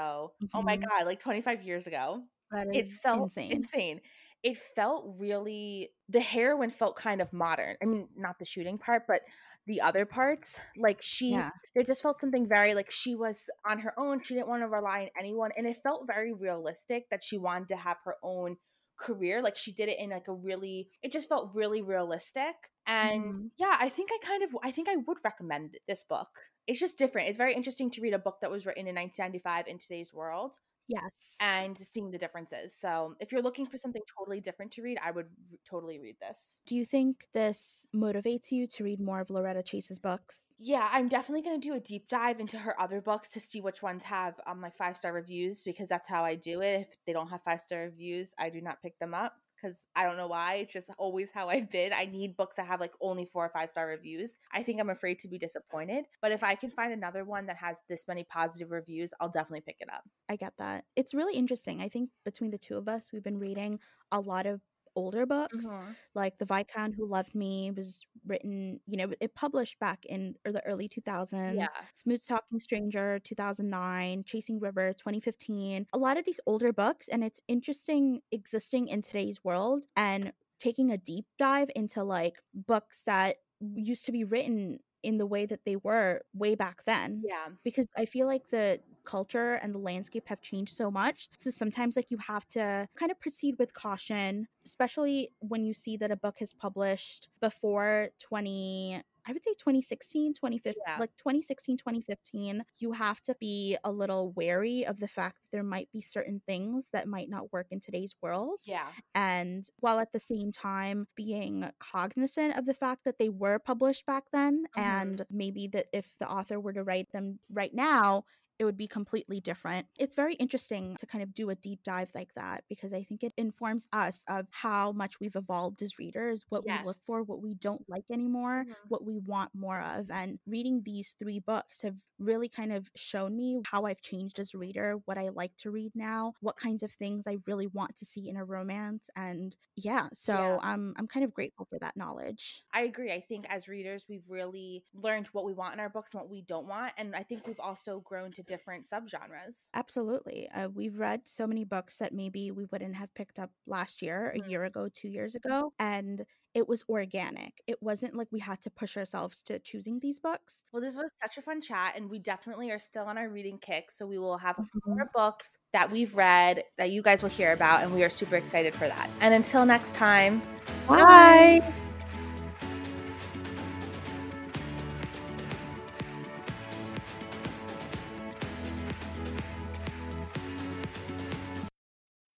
mm-hmm. 0.42 0.46
oh 0.54 0.62
my 0.62 0.76
mm-hmm. 0.76 0.84
God, 0.88 1.06
like 1.06 1.20
25 1.20 1.62
years 1.62 1.86
ago. 1.86 2.22
That 2.50 2.74
is 2.74 2.88
it 2.88 2.92
felt 2.92 3.22
insane. 3.22 3.52
insane. 3.52 4.00
It 4.42 4.58
felt 4.58 5.14
really, 5.18 5.90
the 6.08 6.20
heroine 6.20 6.70
felt 6.70 6.96
kind 6.96 7.22
of 7.22 7.32
modern. 7.32 7.76
I 7.82 7.86
mean, 7.86 8.08
not 8.16 8.38
the 8.38 8.44
shooting 8.44 8.76
part, 8.76 9.04
but 9.08 9.22
the 9.66 9.80
other 9.80 10.04
parts. 10.04 10.60
Like 10.76 10.98
she, 11.00 11.30
yeah. 11.30 11.50
there 11.74 11.84
just 11.84 12.02
felt 12.02 12.20
something 12.20 12.46
very 12.46 12.74
like 12.74 12.90
she 12.90 13.14
was 13.14 13.48
on 13.64 13.78
her 13.78 13.98
own. 13.98 14.20
She 14.20 14.34
didn't 14.34 14.48
want 14.48 14.62
to 14.62 14.68
rely 14.68 15.02
on 15.02 15.08
anyone. 15.18 15.50
And 15.56 15.66
it 15.66 15.78
felt 15.82 16.06
very 16.06 16.32
realistic 16.32 17.08
that 17.10 17.24
she 17.24 17.38
wanted 17.38 17.68
to 17.68 17.76
have 17.76 17.98
her 18.04 18.16
own 18.22 18.56
career 18.96 19.42
like 19.42 19.56
she 19.56 19.72
did 19.72 19.88
it 19.88 19.98
in 19.98 20.10
like 20.10 20.28
a 20.28 20.32
really 20.32 20.88
it 21.02 21.12
just 21.12 21.28
felt 21.28 21.54
really 21.54 21.82
realistic 21.82 22.54
and 22.86 23.34
mm. 23.34 23.50
yeah 23.56 23.76
i 23.80 23.88
think 23.88 24.10
i 24.12 24.18
kind 24.24 24.42
of 24.42 24.50
i 24.62 24.70
think 24.70 24.88
i 24.88 24.96
would 24.96 25.18
recommend 25.24 25.76
this 25.88 26.04
book 26.04 26.28
it's 26.66 26.80
just 26.80 26.96
different 26.96 27.28
it's 27.28 27.38
very 27.38 27.54
interesting 27.54 27.90
to 27.90 28.00
read 28.00 28.14
a 28.14 28.18
book 28.18 28.36
that 28.40 28.50
was 28.50 28.66
written 28.66 28.86
in 28.86 28.94
1995 28.94 29.66
in 29.66 29.78
today's 29.78 30.12
world 30.12 30.56
Yes. 30.86 31.36
And 31.40 31.76
seeing 31.76 32.10
the 32.10 32.18
differences. 32.18 32.74
So, 32.74 33.14
if 33.20 33.32
you're 33.32 33.42
looking 33.42 33.66
for 33.66 33.78
something 33.78 34.02
totally 34.18 34.40
different 34.40 34.72
to 34.72 34.82
read, 34.82 34.98
I 35.02 35.10
would 35.10 35.26
r- 35.26 35.58
totally 35.64 35.98
read 35.98 36.16
this. 36.20 36.60
Do 36.66 36.76
you 36.76 36.84
think 36.84 37.26
this 37.32 37.86
motivates 37.94 38.52
you 38.52 38.66
to 38.66 38.84
read 38.84 39.00
more 39.00 39.20
of 39.20 39.30
Loretta 39.30 39.62
Chase's 39.62 39.98
books? 39.98 40.54
Yeah, 40.58 40.88
I'm 40.92 41.08
definitely 41.08 41.42
going 41.42 41.60
to 41.60 41.68
do 41.68 41.74
a 41.74 41.80
deep 41.80 42.08
dive 42.08 42.38
into 42.38 42.58
her 42.58 42.80
other 42.80 43.00
books 43.00 43.28
to 43.30 43.40
see 43.40 43.60
which 43.60 43.82
ones 43.82 44.04
have 44.04 44.38
um 44.46 44.60
like 44.60 44.76
five 44.76 44.96
star 44.96 45.12
reviews 45.12 45.62
because 45.62 45.88
that's 45.88 46.08
how 46.08 46.24
I 46.24 46.36
do 46.36 46.60
it. 46.60 46.82
If 46.82 46.96
they 47.06 47.12
don't 47.12 47.28
have 47.28 47.42
five 47.42 47.60
star 47.60 47.80
reviews, 47.80 48.34
I 48.38 48.50
do 48.50 48.60
not 48.60 48.80
pick 48.80 48.98
them 48.98 49.14
up 49.14 49.34
because 49.56 49.88
I 49.94 50.04
don't 50.04 50.16
know 50.16 50.26
why. 50.26 50.54
It's 50.56 50.72
just 50.72 50.90
always 50.98 51.30
how 51.30 51.48
I've 51.48 51.70
been. 51.70 51.92
I 51.92 52.06
need 52.06 52.36
books 52.36 52.56
that 52.56 52.66
have 52.66 52.80
like 52.80 52.92
only 53.00 53.24
four 53.24 53.44
or 53.44 53.48
five 53.48 53.70
star 53.70 53.86
reviews. 53.86 54.36
I 54.52 54.62
think 54.62 54.80
I'm 54.80 54.90
afraid 54.90 55.18
to 55.20 55.28
be 55.28 55.38
disappointed. 55.38 56.06
But 56.20 56.32
if 56.32 56.42
I 56.42 56.54
can 56.54 56.70
find 56.70 56.92
another 56.92 57.24
one 57.24 57.46
that 57.46 57.56
has 57.56 57.78
this 57.88 58.04
many 58.08 58.24
positive 58.24 58.70
reviews, 58.70 59.12
I'll 59.20 59.28
definitely 59.28 59.62
pick 59.62 59.76
it 59.80 59.88
up. 59.92 60.04
I 60.28 60.36
get 60.36 60.54
that. 60.58 60.84
It's 60.96 61.14
really 61.14 61.34
interesting. 61.34 61.80
I 61.80 61.88
think 61.88 62.10
between 62.24 62.50
the 62.50 62.58
two 62.58 62.76
of 62.76 62.88
us, 62.88 63.10
we've 63.12 63.22
been 63.22 63.38
reading 63.38 63.78
a 64.12 64.20
lot 64.20 64.46
of 64.46 64.60
older 64.96 65.26
books, 65.26 65.66
mm-hmm. 65.66 65.92
like 66.14 66.38
The 66.38 66.44
Viscount 66.44 66.94
Who 66.96 67.06
Loved 67.06 67.34
Me 67.34 67.70
was 67.70 68.04
written, 68.26 68.80
you 68.86 68.96
know, 68.96 69.12
it 69.20 69.34
published 69.34 69.78
back 69.78 70.04
in 70.06 70.34
the 70.44 70.64
early 70.66 70.88
2000s. 70.88 71.56
Yeah. 71.56 71.68
Smooth 71.94 72.26
Talking 72.26 72.60
Stranger 72.60 73.18
2009, 73.18 74.24
Chasing 74.24 74.60
River 74.60 74.92
2015. 74.92 75.86
A 75.92 75.98
lot 75.98 76.16
of 76.16 76.24
these 76.24 76.40
older 76.46 76.72
books 76.72 77.08
and 77.08 77.22
it's 77.22 77.40
interesting 77.48 78.20
existing 78.32 78.88
in 78.88 79.02
today's 79.02 79.42
world 79.44 79.86
and 79.96 80.32
taking 80.58 80.90
a 80.90 80.98
deep 80.98 81.26
dive 81.38 81.70
into 81.74 82.02
like 82.02 82.36
books 82.54 83.02
that 83.06 83.36
used 83.60 84.06
to 84.06 84.12
be 84.12 84.24
written 84.24 84.78
in 85.02 85.18
the 85.18 85.26
way 85.26 85.44
that 85.46 85.60
they 85.64 85.76
were 85.76 86.22
way 86.32 86.54
back 86.54 86.84
then. 86.86 87.22
Yeah. 87.24 87.52
Because 87.62 87.86
I 87.96 88.06
feel 88.06 88.26
like 88.26 88.48
the 88.48 88.80
culture 89.04 89.54
and 89.54 89.74
the 89.74 89.78
landscape 89.78 90.24
have 90.26 90.40
changed 90.40 90.76
so 90.76 90.90
much. 90.90 91.28
So 91.36 91.50
sometimes 91.50 91.96
like 91.96 92.10
you 92.10 92.18
have 92.18 92.46
to 92.50 92.88
kind 92.96 93.10
of 93.10 93.20
proceed 93.20 93.56
with 93.58 93.74
caution, 93.74 94.48
especially 94.64 95.30
when 95.40 95.64
you 95.64 95.74
see 95.74 95.96
that 95.98 96.10
a 96.10 96.16
book 96.16 96.36
has 96.38 96.52
published 96.52 97.28
before 97.40 98.10
20 98.20 99.02
I 99.26 99.32
would 99.32 99.42
say 99.42 99.52
2016, 99.52 100.34
2015, 100.34 100.82
yeah. 100.86 100.98
like 100.98 101.16
2016, 101.16 101.78
2015, 101.78 102.62
you 102.78 102.92
have 102.92 103.20
to 103.22 103.34
be 103.40 103.76
a 103.82 103.90
little 103.90 104.32
wary 104.32 104.84
of 104.84 105.00
the 105.00 105.08
fact 105.08 105.40
that 105.40 105.50
there 105.50 105.62
might 105.62 105.90
be 105.92 106.02
certain 106.02 106.42
things 106.46 106.90
that 106.92 107.08
might 107.08 107.30
not 107.30 107.52
work 107.52 107.68
in 107.70 107.80
today's 107.80 108.14
world. 108.20 108.60
Yeah. 108.66 108.86
And 109.14 109.66
while 109.80 109.98
at 109.98 110.12
the 110.12 110.20
same 110.20 110.52
time 110.52 111.06
being 111.14 111.70
cognizant 111.80 112.58
of 112.58 112.66
the 112.66 112.74
fact 112.74 113.04
that 113.04 113.18
they 113.18 113.30
were 113.30 113.58
published 113.58 114.04
back 114.04 114.24
then 114.32 114.64
mm-hmm. 114.76 114.80
and 114.80 115.22
maybe 115.30 115.68
that 115.68 115.86
if 115.92 116.12
the 116.20 116.30
author 116.30 116.60
were 116.60 116.74
to 116.74 116.84
write 116.84 117.10
them 117.12 117.38
right 117.50 117.74
now, 117.74 118.24
it 118.58 118.64
would 118.64 118.76
be 118.76 118.86
completely 118.86 119.40
different. 119.40 119.86
It's 119.98 120.14
very 120.14 120.34
interesting 120.34 120.96
to 120.98 121.06
kind 121.06 121.22
of 121.22 121.34
do 121.34 121.50
a 121.50 121.54
deep 121.54 121.80
dive 121.84 122.10
like 122.14 122.32
that 122.36 122.64
because 122.68 122.92
I 122.92 123.02
think 123.02 123.22
it 123.22 123.32
informs 123.36 123.86
us 123.92 124.22
of 124.28 124.46
how 124.50 124.92
much 124.92 125.20
we've 125.20 125.36
evolved 125.36 125.82
as 125.82 125.98
readers, 125.98 126.44
what 126.48 126.62
yes. 126.66 126.80
we 126.80 126.86
look 126.86 126.96
for, 127.04 127.22
what 127.22 127.42
we 127.42 127.54
don't 127.54 127.84
like 127.88 128.04
anymore, 128.12 128.64
mm-hmm. 128.64 128.72
what 128.88 129.04
we 129.04 129.18
want 129.18 129.50
more 129.54 129.80
of. 129.80 130.10
And 130.10 130.38
reading 130.46 130.82
these 130.84 131.14
three 131.18 131.40
books 131.40 131.82
have 131.82 131.96
really 132.20 132.48
kind 132.48 132.72
of 132.72 132.88
shown 132.94 133.36
me 133.36 133.60
how 133.66 133.86
I've 133.86 134.00
changed 134.00 134.38
as 134.38 134.54
a 134.54 134.58
reader, 134.58 135.00
what 135.04 135.18
I 135.18 135.30
like 135.30 135.56
to 135.58 135.70
read 135.70 135.92
now, 135.96 136.34
what 136.40 136.56
kinds 136.56 136.82
of 136.82 136.92
things 136.92 137.26
I 137.26 137.38
really 137.46 137.66
want 137.66 137.96
to 137.96 138.04
see 138.04 138.28
in 138.28 138.36
a 138.36 138.44
romance. 138.44 139.10
And 139.16 139.56
yeah, 139.76 140.08
so 140.14 140.32
yeah. 140.32 140.58
I'm 140.62 140.94
I'm 140.96 141.08
kind 141.08 141.24
of 141.24 141.34
grateful 141.34 141.66
for 141.68 141.78
that 141.80 141.96
knowledge. 141.96 142.62
I 142.72 142.82
agree. 142.82 143.12
I 143.12 143.20
think 143.20 143.46
as 143.48 143.68
readers, 143.68 144.06
we've 144.08 144.28
really 144.28 144.84
learned 144.94 145.26
what 145.28 145.44
we 145.44 145.52
want 145.52 145.74
in 145.74 145.80
our 145.80 145.88
books 145.88 146.12
and 146.12 146.20
what 146.20 146.30
we 146.30 146.42
don't 146.42 146.68
want. 146.68 146.92
And 146.96 147.16
I 147.16 147.24
think 147.24 147.46
we've 147.46 147.60
also 147.60 148.00
grown 148.00 148.30
to 148.32 148.43
different 148.46 148.84
subgenres. 148.84 149.68
Absolutely. 149.74 150.48
Uh, 150.54 150.68
we've 150.72 150.98
read 150.98 151.22
so 151.24 151.46
many 151.46 151.64
books 151.64 151.96
that 151.98 152.12
maybe 152.12 152.50
we 152.50 152.66
wouldn't 152.70 152.94
have 152.94 153.14
picked 153.14 153.38
up 153.38 153.50
last 153.66 154.02
year, 154.02 154.32
mm-hmm. 154.34 154.46
a 154.46 154.50
year 154.50 154.64
ago, 154.64 154.88
two 154.92 155.08
years 155.08 155.34
ago. 155.34 155.72
And 155.78 156.24
it 156.54 156.68
was 156.68 156.84
organic. 156.88 157.52
It 157.66 157.82
wasn't 157.82 158.14
like 158.14 158.28
we 158.30 158.38
had 158.38 158.60
to 158.62 158.70
push 158.70 158.96
ourselves 158.96 159.42
to 159.44 159.58
choosing 159.58 159.98
these 159.98 160.20
books. 160.20 160.64
Well, 160.72 160.80
this 160.80 160.96
was 160.96 161.10
such 161.20 161.36
a 161.36 161.42
fun 161.42 161.60
chat, 161.60 161.94
and 161.96 162.08
we 162.08 162.20
definitely 162.20 162.70
are 162.70 162.78
still 162.78 163.04
on 163.04 163.18
our 163.18 163.28
reading 163.28 163.58
kick. 163.58 163.90
So 163.90 164.06
we 164.06 164.18
will 164.18 164.38
have 164.38 164.56
mm-hmm. 164.56 164.94
more 164.94 165.10
books 165.14 165.58
that 165.72 165.90
we've 165.90 166.14
read 166.14 166.62
that 166.78 166.90
you 166.90 167.02
guys 167.02 167.22
will 167.22 167.30
hear 167.30 167.52
about, 167.52 167.82
and 167.82 167.92
we 167.92 168.04
are 168.04 168.10
super 168.10 168.36
excited 168.36 168.72
for 168.74 168.86
that. 168.86 169.10
And 169.20 169.34
until 169.34 169.66
next 169.66 169.96
time, 169.96 170.40
bye. 170.86 171.60
bye. 171.60 171.93